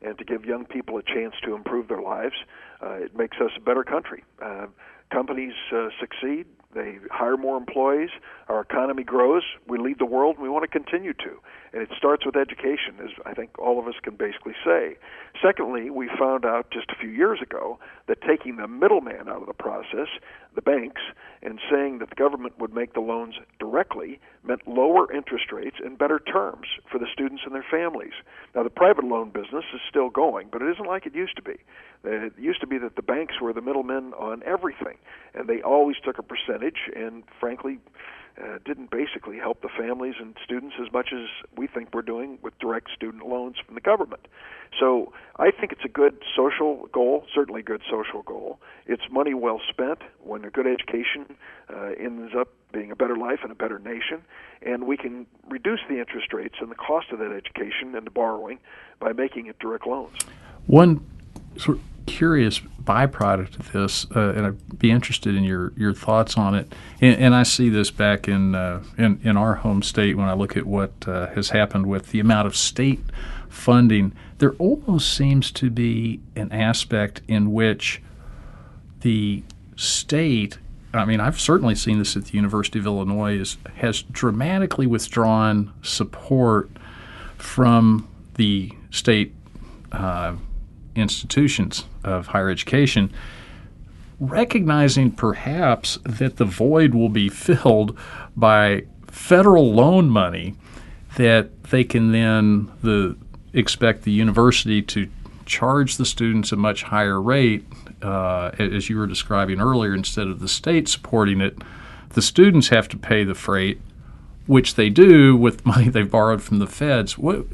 and 0.03 0.17
to 0.19 0.25
give 0.25 0.45
young 0.45 0.65
people 0.65 0.99
a 0.99 1.03
chance 1.03 1.35
to 1.45 1.55
improve 1.55 1.89
their 1.89 2.01
lives. 2.01 2.35
Uh, 2.83 2.93
it 2.93 3.17
makes 3.17 3.37
us 3.39 3.51
a 3.57 3.61
better 3.61 3.85
country. 3.85 4.25
Uh, 4.41 4.67
companies 5.11 5.55
uh, 5.73 5.89
succeed, 6.01 6.47
they 6.77 6.99
hire 7.11 7.37
more 7.37 7.57
employees, 7.57 8.11
our 8.49 8.61
economy 8.61 9.03
grows, 9.03 9.43
we 9.67 9.79
lead 9.79 9.99
the 9.99 10.07
world, 10.07 10.37
and 10.37 10.43
we 10.43 10.49
want 10.49 10.63
to 10.63 10.69
continue 10.69 11.15
to. 11.15 11.41
And 11.77 11.83
it 11.83 11.91
starts 11.95 12.25
with 12.25 12.37
education, 12.37 12.95
as 13.05 13.11
I 13.27 13.35
think 13.35 13.59
all 13.59 13.79
of 13.79 13.87
us 13.87 13.97
can 14.03 14.17
basically 14.17 14.55
say. 14.65 14.97
Secondly, 15.43 15.91
we 15.91 16.09
found 16.19 16.47
out 16.47 16.71
just 16.71 16.87
a 16.91 16.95
few 16.99 17.11
years 17.11 17.43
ago 17.43 17.79
that 18.07 18.23
taking 18.23 18.57
the 18.57 18.67
middleman 18.67 19.29
out 19.29 19.43
of 19.43 19.47
the 19.47 19.53
process, 19.53 20.09
the 20.55 20.63
banks, 20.63 21.03
and 21.43 21.61
saying 21.71 21.99
that 21.99 22.09
the 22.09 22.15
government 22.15 22.59
would 22.59 22.73
make 22.73 22.95
the 22.95 23.01
loans 23.01 23.35
directly 23.59 24.19
meant 24.43 24.67
lower 24.67 25.13
interest 25.13 25.53
rates 25.53 25.77
and 25.85 25.99
better 25.99 26.19
terms 26.19 26.67
for 26.91 26.99
the 26.99 27.07
students 27.13 27.43
and 27.45 27.55
their 27.55 27.67
families. 27.71 28.15
Now, 28.55 28.63
the 28.63 28.71
private 28.71 29.05
loan 29.05 29.29
business 29.29 29.65
is 29.75 29.81
still 29.87 30.09
going, 30.09 30.49
but 30.51 30.63
it 30.63 30.71
isn't 30.71 30.87
like 30.87 31.05
it 31.05 31.15
used 31.15 31.37
to 31.37 31.43
be. 31.43 31.57
Uh, 32.07 32.29
it 32.29 32.33
used 32.39 32.63
to 32.63 32.67
be 32.67 32.79
that 32.79 32.97
the 32.97 33.03
banks 33.03 33.35
were 33.39 33.53
the 33.53 33.61
middlemen 33.61 34.15
on 34.15 34.43
everything, 34.45 34.97
and 35.35 35.47
they 35.47 35.61
always 35.61 35.97
took 36.03 36.19
a 36.19 36.23
percentage, 36.23 36.89
and 36.97 37.23
frankly, 37.39 37.81
uh, 38.43 38.59
didn't 38.65 38.91
basically 38.91 39.39
help 39.39 39.63
the 39.63 39.69
families 39.69 40.15
and 40.21 40.37
students 40.45 40.77
as 40.85 40.93
much 40.93 41.09
as 41.13 41.29
we 41.57 41.67
think 41.67 41.95
we're 41.95 42.03
doing 42.03 42.39
with 42.43 42.59
direct 42.59 42.91
student 42.95 43.27
loans 43.27 43.57
from 43.65 43.75
the 43.75 43.81
government. 43.81 44.29
So 44.79 45.13
I 45.37 45.51
think 45.51 45.73
it's 45.73 45.85
a 45.85 45.89
good 45.89 46.23
social 46.37 46.87
goal, 46.93 47.25
certainly 47.35 47.61
a 47.61 47.65
good 47.65 47.83
social 47.91 48.23
goal. 48.23 48.59
It's 48.87 49.03
money 49.11 49.33
well 49.33 49.61
spent 49.69 50.01
when 50.23 50.45
a 50.45 50.51
good 50.51 50.67
education 50.67 51.37
uh, 51.73 51.93
ends 51.99 52.35
up 52.39 52.49
being 52.73 52.91
a 52.91 52.97
better 52.97 53.17
life 53.17 53.39
and 53.43 53.51
a 53.51 53.55
better 53.55 53.79
nation, 53.79 54.23
and 54.61 54.87
we 54.87 54.97
can 54.97 55.27
reduce 55.49 55.81
the 55.89 55.99
interest 55.99 56.33
rates 56.33 56.57
and 56.61 56.71
the 56.71 56.75
cost 56.75 57.11
of 57.13 57.19
that 57.21 57.33
education 57.33 57.95
and 57.95 58.07
the 58.07 58.11
borrowing 58.11 58.59
by 59.01 59.13
making 59.13 59.47
it 59.47 59.59
direct 59.59 59.87
loans. 59.87 60.17
One 60.67 61.07
sort 61.57 61.79
curious 62.07 62.61
byproduct 62.83 63.59
of 63.59 63.73
this, 63.73 64.07
uh, 64.15 64.33
and 64.37 64.47
I'd 64.47 64.79
be 64.79 64.91
interested 64.91 65.35
in 65.35 65.45
your, 65.45 65.73
your 65.77 65.93
thoughts 65.93 66.39
on 66.39 66.55
it. 66.55 66.73
And, 67.01 67.21
and 67.21 67.35
I 67.35 67.43
see 67.43 67.69
this 67.69 67.91
back 67.91 68.29
in, 68.29 68.55
uh, 68.55 68.83
in, 68.97 69.21
in 69.23 69.37
our 69.37 69.57
home 69.57 69.83
state 69.83 70.17
when 70.17 70.29
I 70.29 70.35
look 70.35 70.57
at 70.57 70.67
what 70.67 70.93
uh, 71.07 71.27
has 71.29 71.51
happened 71.51 71.87
with 71.87 72.13
the 72.13 72.21
amount 72.21 72.47
of 72.47 72.57
state 72.57 73.01
funding. 73.49 74.13
There 74.39 74.53
almost 74.53 75.13
seems 75.13 75.51
to 75.53 75.71
be 75.71 76.21
an 76.37 76.53
aspect 76.53 77.23
in 77.27 77.53
which 77.53 78.03
the 79.01 79.43
state. 79.77 80.59
I 80.95 81.05
mean, 81.05 81.21
I've 81.21 81.41
certainly 81.41 81.75
seen 81.75 81.99
this 81.99 82.17
at 82.17 82.27
the 82.27 82.33
University 82.33 82.79
of 82.79 82.87
Illinois. 82.87 83.39
Is, 83.39 83.57
has 83.77 84.03
dramatically 84.03 84.87
withdrawn 84.87 85.73
support 85.83 86.71
from 87.37 88.09
the 88.35 88.73
state 88.91 89.35
uh, 89.93 90.35
institutions 90.97 91.85
of 92.05 92.29
higher 92.29 92.49
education, 92.49 93.13
recognizing 94.19 95.11
perhaps 95.11 95.99
that 96.05 96.37
the 96.37 96.45
void 96.45 96.95
will 96.95 97.09
be 97.09 97.29
filled 97.29 97.97
by 98.37 98.85
federal 99.09 99.73
loan 99.73 100.09
money 100.09 100.55
that 101.17 101.65
they 101.65 101.85
can 101.85 102.13
then 102.13 102.71
the 102.83 103.17
expect 103.53 104.03
the 104.03 104.13
university 104.13 104.83
to 104.83 105.09
charge 105.47 105.97
the 105.97 106.05
students 106.05 106.53
a 106.53 106.57
much 106.57 106.83
higher 106.83 107.21
rate, 107.21 107.65
uh, 108.03 108.51
as 108.59 108.91
you 108.91 108.99
were 108.99 109.07
describing 109.07 109.61
earlier, 109.61 109.95
instead 109.95 110.27
of 110.27 110.41
the 110.41 110.49
state 110.49 110.89
supporting 110.89 111.41
it, 111.41 111.57
the 112.11 112.21
students 112.21 112.69
have 112.69 112.89
to 112.89 112.99
pay 112.99 113.25
the 113.25 113.35
freight, 113.35 113.81
which 114.47 114.75
they 114.75 114.91
do 114.91 115.35
with 115.37 115.65
money 115.67 115.89
they've 115.89 116.11
borrowed 116.11 116.43
from 116.43 116.59
the 116.59 116.67
feds. 116.67 117.17
What, 117.17 117.47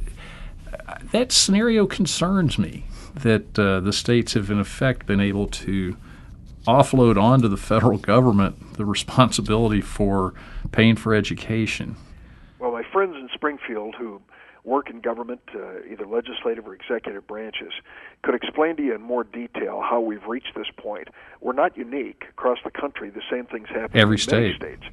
that 1.12 1.31
scenario 1.31 1.87
concerns 1.87 2.59
me 2.59 2.85
that 3.14 3.59
uh, 3.59 3.81
the 3.81 3.92
states 3.92 4.35
have, 4.35 4.51
in 4.51 4.59
effect, 4.59 5.07
been 5.07 5.20
able 5.20 5.46
to 5.46 5.96
offload 6.66 7.20
onto 7.20 7.48
the 7.48 7.57
federal 7.57 7.98
government 7.98 8.77
the 8.77 8.85
responsibility 8.85 9.81
for 9.81 10.33
paying 10.70 10.96
for 10.96 11.14
education. 11.14 11.96
Well, 12.59 12.72
my 12.72 12.85
friends 12.92 13.16
in 13.16 13.29
Springfield 13.35 13.96
who 13.96 14.22
work 14.64 14.88
in 14.88 15.01
government, 15.01 15.40
uh, 15.55 15.83
either 15.90 16.07
legislative 16.07 16.66
or 16.68 16.75
executive 16.75 17.27
branches, 17.27 17.72
could 18.22 18.35
explain 18.35 18.77
to 18.77 18.83
you 18.83 18.94
in 18.94 19.03
more 19.03 19.25
detail 19.25 19.83
how 19.83 20.01
we've 20.01 20.25
reached 20.27 20.55
this 20.55 20.68
point. 20.77 21.09
We're 21.40 21.53
not 21.53 21.77
unique 21.77 22.25
across 22.31 22.59
the 22.64 22.70
country. 22.70 23.11
The 23.11 23.22
same 23.29 23.46
things 23.46 23.68
happen 23.68 23.98
Every 23.98 24.14
in 24.14 24.18
state. 24.18 24.61
many 24.61 24.77
states 24.77 24.85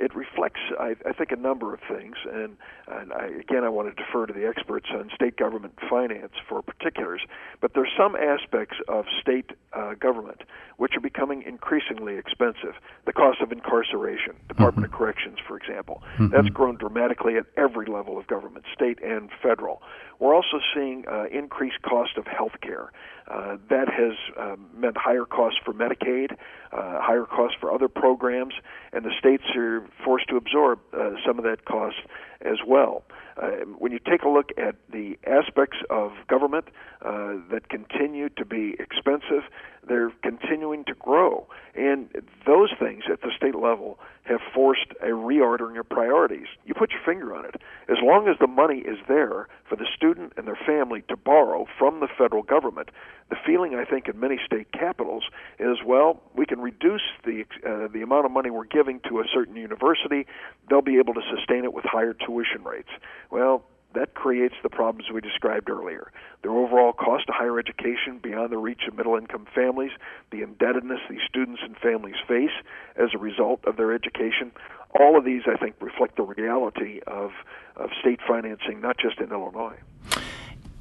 it 0.00 0.14
reflects, 0.14 0.60
I, 0.78 0.96
I 1.06 1.12
think, 1.12 1.30
a 1.30 1.36
number 1.36 1.74
of 1.74 1.80
things. 1.86 2.16
And, 2.32 2.56
and 2.88 3.12
I, 3.12 3.26
again, 3.26 3.64
I 3.64 3.68
want 3.68 3.94
to 3.94 4.02
defer 4.02 4.24
to 4.24 4.32
the 4.32 4.46
experts 4.46 4.86
on 4.92 5.10
state 5.14 5.36
government 5.36 5.74
finance 5.88 6.32
for 6.48 6.62
particulars. 6.62 7.20
But 7.60 7.74
there's 7.74 7.92
some 7.96 8.16
aspects 8.16 8.78
of 8.88 9.04
state 9.20 9.50
uh, 9.74 9.94
government 9.94 10.42
which 10.78 10.96
are 10.96 11.00
becoming 11.00 11.42
increasingly 11.42 12.16
expensive. 12.16 12.74
The 13.04 13.12
cost 13.12 13.42
of 13.42 13.52
incarceration, 13.52 14.36
Department 14.48 14.86
mm-hmm. 14.86 14.94
of 14.94 14.98
Corrections, 14.98 15.38
for 15.46 15.58
example, 15.58 16.02
mm-hmm. 16.14 16.28
that's 16.28 16.48
grown 16.48 16.76
dramatically 16.76 17.36
at 17.36 17.44
every 17.58 17.84
level 17.84 18.18
of 18.18 18.26
government, 18.26 18.64
state 18.74 18.98
and 19.02 19.28
federal. 19.42 19.82
We're 20.20 20.34
also 20.34 20.60
seeing 20.74 21.04
uh, 21.08 21.24
increased 21.32 21.80
cost 21.82 22.18
of 22.18 22.26
health 22.26 22.60
care. 22.60 22.92
Uh, 23.26 23.56
that 23.70 23.88
has 23.88 24.12
uh, 24.38 24.56
meant 24.76 24.96
higher 24.96 25.24
costs 25.24 25.58
for 25.64 25.72
Medicaid, 25.72 26.32
uh, 26.32 27.00
higher 27.00 27.24
costs 27.24 27.56
for 27.60 27.72
other 27.72 27.88
programs, 27.88 28.54
and 28.92 29.04
the 29.04 29.12
states 29.18 29.44
are 29.56 29.82
forced 30.04 30.28
to 30.28 30.36
absorb 30.36 30.80
uh, 30.92 31.12
some 31.24 31.38
of 31.38 31.44
that 31.44 31.64
cost 31.64 31.96
as 32.42 32.58
well. 32.66 33.04
Uh, 33.40 33.50
when 33.78 33.92
you 33.92 33.98
take 33.98 34.22
a 34.22 34.28
look 34.28 34.50
at 34.58 34.74
the 34.92 35.16
aspects 35.26 35.78
of 35.88 36.12
government 36.28 36.66
that 37.02 37.68
continue 37.68 38.28
to 38.28 38.44
be 38.44 38.76
expensive, 38.78 39.44
they're 39.88 40.12
continuing 40.22 40.84
to 40.84 40.94
grow. 40.94 41.46
And 41.74 42.10
those 42.46 42.70
things 42.78 43.04
at 43.10 43.22
the 43.22 43.30
state 43.36 43.54
level 43.54 43.98
have 44.24 44.40
forced 44.54 44.92
a 45.00 45.08
reordering 45.08 45.78
of 45.78 45.88
priorities. 45.88 46.46
You 46.64 46.74
put 46.74 46.92
your 46.92 47.00
finger 47.04 47.34
on 47.34 47.44
it. 47.44 47.56
As 47.88 47.96
long 48.02 48.28
as 48.28 48.36
the 48.38 48.46
money 48.46 48.78
is 48.78 48.98
there 49.08 49.48
for 49.68 49.76
the 49.76 49.86
student 49.96 50.34
and 50.36 50.46
their 50.46 50.58
family 50.66 51.02
to 51.08 51.16
borrow 51.16 51.66
from 51.78 52.00
the 52.00 52.08
federal 52.18 52.42
government, 52.42 52.90
the 53.30 53.36
feeling 53.46 53.74
I 53.74 53.84
think 53.84 54.08
in 54.08 54.20
many 54.20 54.38
state 54.44 54.72
capitals 54.72 55.24
is 55.58 55.78
well, 55.84 56.22
we 56.34 56.46
can 56.46 56.60
reduce 56.60 57.02
the 57.24 57.44
uh, 57.66 57.88
the 57.88 58.02
amount 58.02 58.26
of 58.26 58.32
money 58.32 58.50
we're 58.50 58.64
giving 58.64 59.00
to 59.08 59.20
a 59.20 59.24
certain 59.32 59.56
university. 59.56 60.26
They'll 60.68 60.82
be 60.82 60.98
able 60.98 61.14
to 61.14 61.22
sustain 61.34 61.64
it 61.64 61.72
with 61.72 61.84
higher 61.84 62.14
tuition 62.14 62.62
rates. 62.64 62.90
Well, 63.30 63.64
that 63.94 64.14
creates 64.14 64.54
the 64.62 64.68
problems 64.68 65.10
we 65.12 65.20
described 65.20 65.68
earlier. 65.68 66.12
The 66.42 66.48
overall 66.48 66.92
cost 66.92 67.28
of 67.28 67.34
higher 67.34 67.58
education 67.58 68.18
beyond 68.22 68.52
the 68.52 68.58
reach 68.58 68.82
of 68.86 68.96
middle 68.96 69.16
income 69.16 69.46
families, 69.54 69.90
the 70.30 70.42
indebtedness 70.42 71.00
these 71.08 71.20
students 71.28 71.60
and 71.64 71.76
families 71.76 72.14
face 72.26 72.50
as 72.96 73.10
a 73.14 73.18
result 73.18 73.64
of 73.64 73.76
their 73.76 73.92
education. 73.92 74.52
All 74.98 75.18
of 75.18 75.24
these, 75.24 75.42
I 75.46 75.56
think, 75.56 75.74
reflect 75.80 76.16
the 76.16 76.22
reality 76.22 77.00
of, 77.06 77.32
of 77.76 77.90
state 78.00 78.20
financing, 78.26 78.80
not 78.80 78.96
just 78.98 79.18
in 79.18 79.30
Illinois. 79.30 79.76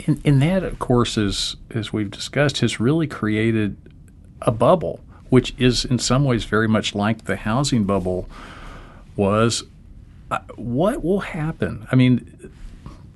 And, 0.06 0.22
and 0.24 0.42
that, 0.42 0.64
of 0.64 0.80
course, 0.80 1.18
is, 1.18 1.56
as 1.72 1.92
we've 1.92 2.12
discussed, 2.12 2.60
has 2.60 2.80
really 2.80 3.08
created 3.08 3.76
a 4.42 4.52
bubble, 4.52 5.02
which 5.30 5.54
is 5.58 5.84
in 5.84 6.00
some 6.00 6.24
ways 6.24 6.46
very 6.46 6.68
much 6.68 6.96
like 6.96 7.26
the 7.26 7.36
housing 7.36 7.84
bubble 7.84 8.30
was. 9.16 9.64
Uh, 10.32 10.40
what 10.56 11.04
will 11.04 11.22
happen? 11.22 11.88
I 11.92 11.96
mean, 11.96 12.52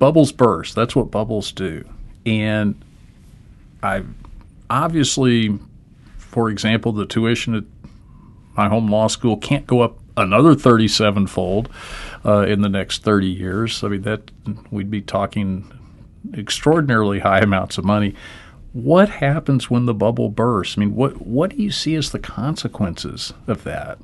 bubbles 0.03 0.33
burst. 0.33 0.75
That's 0.75 0.97
what 0.97 1.09
bubbles 1.11 1.53
do. 1.53 1.87
And 2.25 2.75
I 3.81 4.03
obviously, 4.69 5.57
for 6.17 6.49
example, 6.49 6.91
the 6.91 7.05
tuition 7.05 7.55
at 7.55 7.63
my 8.57 8.67
home 8.67 8.89
law 8.89 9.07
school 9.07 9.37
can't 9.37 9.65
go 9.65 9.79
up 9.79 9.97
another 10.17 10.55
37 10.55 11.27
fold 11.27 11.69
uh, 12.25 12.41
in 12.41 12.59
the 12.59 12.67
next 12.67 13.05
30 13.05 13.27
years. 13.27 13.81
I 13.81 13.87
mean, 13.87 14.01
that 14.01 14.29
we'd 14.71 14.91
be 14.91 14.99
talking 14.99 15.71
extraordinarily 16.33 17.19
high 17.19 17.39
amounts 17.39 17.77
of 17.77 17.85
money. 17.85 18.13
What 18.73 19.07
happens 19.07 19.69
when 19.69 19.85
the 19.85 19.93
bubble 19.93 20.27
bursts? 20.27 20.77
I 20.77 20.81
mean, 20.81 20.95
what 20.95 21.25
what 21.25 21.51
do 21.51 21.63
you 21.63 21.71
see 21.71 21.95
as 21.95 22.11
the 22.11 22.19
consequences 22.19 23.31
of 23.47 23.63
that? 23.63 23.99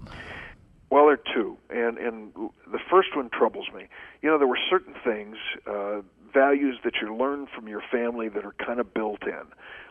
Well, 0.92 1.08
there 1.08 1.16
are 1.16 1.34
two, 1.34 1.58
and 1.70 1.98
and 1.98 2.32
the 2.72 2.80
first 2.90 3.18
one 3.18 3.30
troubles 3.32 3.68
me. 3.76 3.90
You 4.22 4.30
know, 4.30 4.38
there 4.38 4.48
were 4.48 4.60
certain 4.70 4.94
things, 5.04 5.38
uh, 5.66 6.02
values 6.34 6.78
that 6.84 6.94
you 7.02 7.16
learn 7.16 7.48
from 7.56 7.68
your 7.68 7.82
family 7.92 8.30
that 8.30 8.46
are 8.46 8.56
kind 8.64 8.80
of 8.80 8.94
built 8.94 9.24
in. 9.24 9.44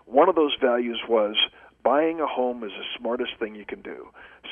One 0.07 0.29
of 0.29 0.35
those 0.35 0.57
values 0.61 1.01
was 1.09 1.37
buying 1.83 2.21
a 2.21 2.27
home 2.27 2.62
is 2.64 2.71
the 2.73 2.85
smartest 2.99 3.33
thing 3.38 3.55
you 3.55 3.64
can 3.64 3.83
do. 3.83 4.09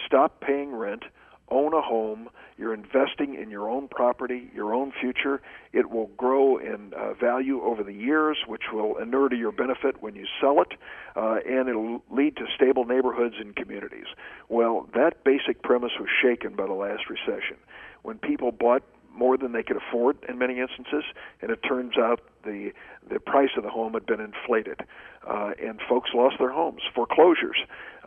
Stop 0.06 0.40
paying 0.40 0.74
rent 0.74 1.04
own 1.48 1.72
a 1.74 1.80
home, 1.80 2.28
you're 2.56 2.74
investing 2.74 3.34
in 3.34 3.50
your 3.50 3.68
own 3.68 3.88
property, 3.88 4.50
your 4.54 4.74
own 4.74 4.92
future. 5.00 5.40
It 5.72 5.90
will 5.90 6.08
grow 6.16 6.56
in 6.56 6.92
uh, 6.94 7.14
value 7.14 7.62
over 7.62 7.82
the 7.82 7.92
years, 7.92 8.38
which 8.46 8.62
will 8.72 8.96
inure 8.96 9.28
to 9.28 9.36
your 9.36 9.52
benefit 9.52 10.02
when 10.02 10.14
you 10.14 10.26
sell 10.40 10.60
it, 10.62 10.72
uh, 11.14 11.38
and 11.46 11.68
it'll 11.68 12.02
lead 12.10 12.36
to 12.36 12.46
stable 12.54 12.84
neighborhoods 12.84 13.36
and 13.38 13.54
communities. 13.54 14.06
Well, 14.48 14.88
that 14.94 15.22
basic 15.24 15.62
premise 15.62 15.92
was 16.00 16.08
shaken 16.22 16.56
by 16.56 16.66
the 16.66 16.72
last 16.72 17.08
recession. 17.08 17.56
When 18.02 18.18
people 18.18 18.52
bought 18.52 18.82
more 19.16 19.36
than 19.36 19.52
they 19.52 19.62
could 19.62 19.76
afford 19.76 20.16
in 20.28 20.38
many 20.38 20.60
instances, 20.60 21.04
and 21.40 21.50
it 21.50 21.60
turns 21.66 21.96
out 21.98 22.20
the 22.44 22.72
the 23.08 23.20
price 23.20 23.50
of 23.56 23.62
the 23.62 23.70
home 23.70 23.92
had 23.94 24.06
been 24.06 24.20
inflated. 24.20 24.80
uh, 25.26 25.52
and 25.62 25.80
folks 25.88 26.10
lost 26.14 26.36
their 26.38 26.52
homes, 26.52 26.82
foreclosures, 26.94 27.56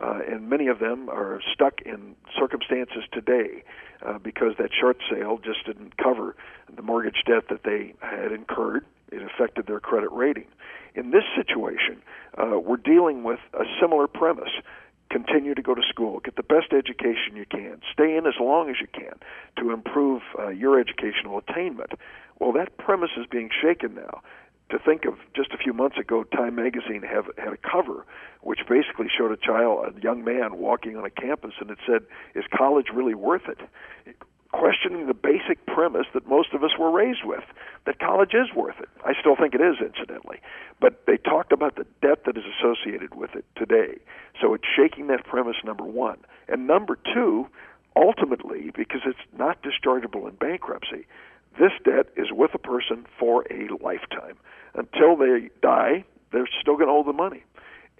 uh, 0.02 0.20
and 0.26 0.48
many 0.48 0.68
of 0.68 0.78
them 0.78 1.08
are 1.10 1.40
stuck 1.52 1.80
in 1.82 2.16
circumstances 2.38 3.04
today 3.12 3.62
uh, 4.06 4.18
because 4.18 4.54
that 4.58 4.70
short 4.78 4.96
sale 5.10 5.38
just 5.38 5.64
didn't 5.66 5.96
cover 5.98 6.34
the 6.74 6.82
mortgage 6.82 7.22
debt 7.26 7.44
that 7.50 7.62
they 7.64 7.94
had 8.00 8.32
incurred. 8.32 8.84
It 9.12 9.22
affected 9.22 9.66
their 9.66 9.80
credit 9.80 10.10
rating. 10.12 10.46
In 10.94 11.10
this 11.10 11.24
situation, 11.36 12.00
uh, 12.38 12.58
we're 12.58 12.76
dealing 12.78 13.22
with 13.22 13.40
a 13.54 13.64
similar 13.80 14.06
premise 14.06 14.50
continue 15.10 15.54
to 15.54 15.62
go 15.62 15.74
to 15.74 15.82
school, 15.88 16.20
get 16.20 16.36
the 16.36 16.42
best 16.42 16.72
education 16.72 17.34
you 17.34 17.44
can, 17.44 17.80
stay 17.92 18.16
in 18.16 18.26
as 18.26 18.34
long 18.40 18.70
as 18.70 18.76
you 18.80 18.86
can 18.92 19.14
to 19.58 19.72
improve 19.72 20.22
uh, 20.38 20.48
your 20.48 20.80
educational 20.80 21.38
attainment. 21.38 21.92
Well, 22.38 22.52
that 22.52 22.78
premise 22.78 23.10
is 23.18 23.26
being 23.26 23.50
shaken 23.60 23.94
now. 23.94 24.22
To 24.70 24.78
think 24.78 25.04
of 25.04 25.14
just 25.34 25.50
a 25.52 25.58
few 25.58 25.72
months 25.72 25.98
ago, 25.98 26.22
Time 26.22 26.54
Magazine 26.54 27.02
have, 27.02 27.26
had 27.36 27.52
a 27.52 27.56
cover 27.56 28.06
which 28.40 28.60
basically 28.68 29.08
showed 29.14 29.32
a 29.32 29.36
child, 29.36 29.92
a 29.96 30.00
young 30.00 30.22
man, 30.22 30.58
walking 30.58 30.96
on 30.96 31.04
a 31.04 31.10
campus, 31.10 31.54
and 31.60 31.70
it 31.70 31.78
said, 31.84 32.02
"Is 32.36 32.44
college 32.56 32.86
really 32.94 33.14
worth 33.14 33.48
it?" 33.48 33.58
Questioning 34.52 35.06
the 35.06 35.14
basic 35.14 35.64
premise 35.66 36.06
that 36.14 36.26
most 36.26 36.52
of 36.52 36.64
us 36.64 36.70
were 36.78 36.90
raised 36.90 37.24
with 37.24 37.44
that 37.86 37.98
college 37.98 38.34
is 38.34 38.54
worth 38.54 38.78
it. 38.80 38.88
I 39.04 39.12
still 39.18 39.36
think 39.36 39.54
it 39.54 39.60
is, 39.60 39.76
incidentally. 39.80 40.40
But 40.80 41.06
they 41.06 41.16
talked 41.16 41.52
about 41.52 41.76
the 41.76 41.86
debt 42.02 42.24
that 42.26 42.36
is 42.36 42.44
associated 42.58 43.14
with 43.14 43.34
it 43.34 43.44
today. 43.56 43.98
So 44.40 44.54
it's 44.54 44.64
shaking 44.76 45.06
that 45.08 45.24
premise, 45.24 45.56
number 45.64 45.84
one. 45.84 46.18
And 46.48 46.66
number 46.66 46.98
two, 47.14 47.48
ultimately, 47.96 48.70
because 48.74 49.02
it's 49.06 49.18
not 49.36 49.62
dischargeable 49.62 50.28
in 50.28 50.34
bankruptcy, 50.34 51.06
this 51.58 51.72
debt 51.84 52.06
is 52.16 52.28
with 52.32 52.54
a 52.54 52.58
person 52.58 53.06
for 53.18 53.44
a 53.50 53.68
lifetime. 53.82 54.36
Until 54.74 55.16
they 55.16 55.50
die, 55.62 56.04
they're 56.32 56.48
still 56.60 56.76
going 56.76 56.88
to 56.88 56.92
owe 56.92 57.04
the 57.04 57.12
money 57.12 57.44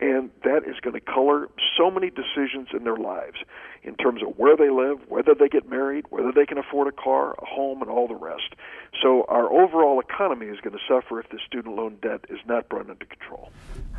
and 0.00 0.30
that 0.44 0.62
is 0.66 0.80
going 0.80 0.94
to 0.94 1.00
color 1.00 1.48
so 1.76 1.90
many 1.90 2.10
decisions 2.10 2.68
in 2.72 2.84
their 2.84 2.96
lives 2.96 3.36
in 3.82 3.94
terms 3.96 4.22
of 4.22 4.38
where 4.38 4.56
they 4.56 4.70
live, 4.70 4.98
whether 5.08 5.34
they 5.34 5.48
get 5.48 5.68
married, 5.68 6.04
whether 6.10 6.32
they 6.32 6.46
can 6.46 6.58
afford 6.58 6.88
a 6.88 6.92
car, 6.92 7.34
a 7.38 7.44
home, 7.44 7.82
and 7.82 7.90
all 7.90 8.08
the 8.08 8.14
rest. 8.14 8.54
So 9.02 9.24
our 9.28 9.50
overall 9.52 10.00
economy 10.00 10.46
is 10.46 10.58
going 10.60 10.76
to 10.76 10.82
suffer 10.88 11.20
if 11.20 11.28
the 11.30 11.38
student 11.46 11.76
loan 11.76 11.98
debt 12.02 12.24
is 12.28 12.38
not 12.46 12.68
brought 12.68 12.88
under 12.90 13.04
control. 13.04 13.50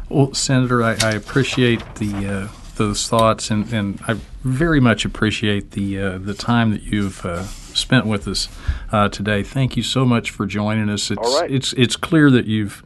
Well, 0.10 0.34
Senator, 0.34 0.84
I, 0.84 0.98
I 1.02 1.12
appreciate 1.12 1.96
the 1.96 2.28
uh, 2.28 2.48
those 2.76 3.08
thoughts, 3.08 3.50
and, 3.50 3.72
and 3.72 4.00
I 4.08 4.14
very 4.44 4.80
much 4.80 5.06
appreciate 5.06 5.72
the 5.72 6.00
uh, 6.00 6.18
the 6.18 6.34
time 6.34 6.72
that 6.72 6.84
you've 6.84 7.26
uh, 7.26 7.44
spent 7.44 8.06
with 8.06 8.28
us 8.28 8.50
uh, 8.92 9.08
today. 9.10 9.44
Thank 9.44 9.78
you 9.78 9.84
so 9.84 10.04
much 10.04 10.32
for 10.32 10.46
joining 10.46 10.90
us. 10.90 11.12
It's 11.12 11.18
all 11.18 11.42
right. 11.42 11.50
it's 11.50 11.74
it's 11.74 11.96
clear 11.96 12.30
that 12.32 12.46
you've 12.46 12.84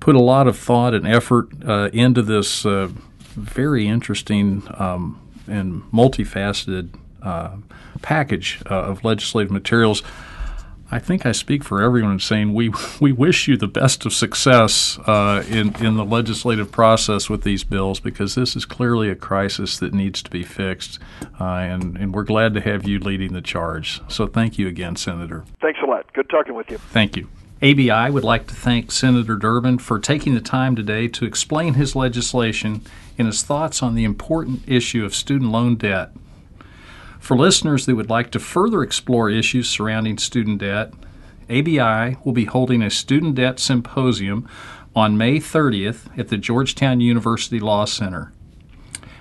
put 0.00 0.14
a 0.14 0.20
lot 0.20 0.46
of 0.46 0.58
thought 0.58 0.94
and 0.94 1.06
effort 1.06 1.48
uh, 1.66 1.90
into 1.92 2.22
this 2.22 2.64
uh, 2.64 2.88
very 3.36 3.86
interesting 3.86 4.62
um, 4.74 5.20
and 5.46 5.82
multifaceted 5.92 6.90
uh, 7.22 7.56
package 8.02 8.62
uh, 8.70 8.74
of 8.74 9.04
legislative 9.04 9.50
materials. 9.50 10.02
I 10.88 11.00
think 11.00 11.26
I 11.26 11.32
speak 11.32 11.64
for 11.64 11.82
everyone 11.82 12.12
in 12.12 12.18
saying 12.20 12.54
we 12.54 12.72
we 13.00 13.12
wish 13.12 13.48
you 13.48 13.56
the 13.56 13.66
best 13.66 14.06
of 14.06 14.12
success 14.12 14.98
uh, 15.06 15.44
in 15.48 15.74
in 15.84 15.96
the 15.96 16.04
legislative 16.04 16.70
process 16.70 17.28
with 17.28 17.42
these 17.42 17.64
bills 17.64 17.98
because 17.98 18.36
this 18.36 18.54
is 18.54 18.64
clearly 18.64 19.10
a 19.10 19.16
crisis 19.16 19.78
that 19.78 19.92
needs 19.92 20.22
to 20.22 20.30
be 20.30 20.44
fixed, 20.44 20.98
uh, 21.40 21.44
and 21.44 21.96
and 21.96 22.14
we're 22.14 22.22
glad 22.22 22.54
to 22.54 22.60
have 22.60 22.86
you 22.86 23.00
leading 23.00 23.32
the 23.32 23.42
charge. 23.42 24.00
So 24.08 24.26
thank 24.26 24.58
you 24.58 24.68
again, 24.68 24.96
Senator. 24.96 25.44
Thanks 25.60 25.80
a 25.82 25.86
lot. 25.86 26.12
Good 26.12 26.30
talking 26.30 26.54
with 26.54 26.70
you. 26.70 26.78
Thank 26.78 27.16
you. 27.16 27.28
ABI 27.62 28.10
would 28.10 28.24
like 28.24 28.46
to 28.48 28.54
thank 28.54 28.92
Senator 28.92 29.34
Durbin 29.34 29.78
for 29.78 29.98
taking 29.98 30.34
the 30.34 30.42
time 30.42 30.76
today 30.76 31.08
to 31.08 31.24
explain 31.24 31.72
his 31.74 31.96
legislation 31.96 32.82
and 33.16 33.26
his 33.26 33.42
thoughts 33.42 33.82
on 33.82 33.94
the 33.94 34.04
important 34.04 34.60
issue 34.66 35.06
of 35.06 35.14
student 35.14 35.50
loan 35.50 35.76
debt. 35.76 36.10
For 37.18 37.34
listeners 37.34 37.86
that 37.86 37.94
would 37.94 38.10
like 38.10 38.30
to 38.32 38.38
further 38.38 38.82
explore 38.82 39.30
issues 39.30 39.70
surrounding 39.70 40.18
student 40.18 40.58
debt, 40.58 40.92
ABI 41.48 42.18
will 42.24 42.34
be 42.34 42.44
holding 42.44 42.82
a 42.82 42.90
student 42.90 43.36
debt 43.36 43.58
symposium 43.58 44.46
on 44.94 45.16
May 45.16 45.38
30th 45.38 46.10
at 46.18 46.28
the 46.28 46.36
Georgetown 46.36 47.00
University 47.00 47.58
Law 47.58 47.86
Center. 47.86 48.32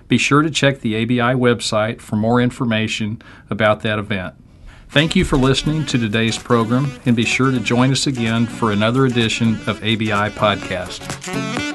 Be 0.10 0.18
sure 0.18 0.42
to 0.42 0.52
check 0.52 0.82
the 0.82 1.02
ABI 1.02 1.40
website 1.40 2.02
for 2.02 2.18
more 2.18 2.42
information 2.42 3.22
about 3.50 3.82
that 3.82 3.98
event. 3.98 4.36
Thank 4.96 5.14
you 5.14 5.26
for 5.26 5.36
listening 5.36 5.86
to 5.88 5.98
today's 5.98 6.38
program, 6.38 6.90
and 7.06 7.18
be 7.18 7.26
sure 7.26 7.52
to 7.52 7.60
join 7.60 7.92
us 7.92 8.08
again 8.08 8.46
for 8.46 8.72
another 8.72 9.06
edition 9.06 9.56
of 9.68 9.84
ABI 9.84 10.32
Podcast. 10.32 11.75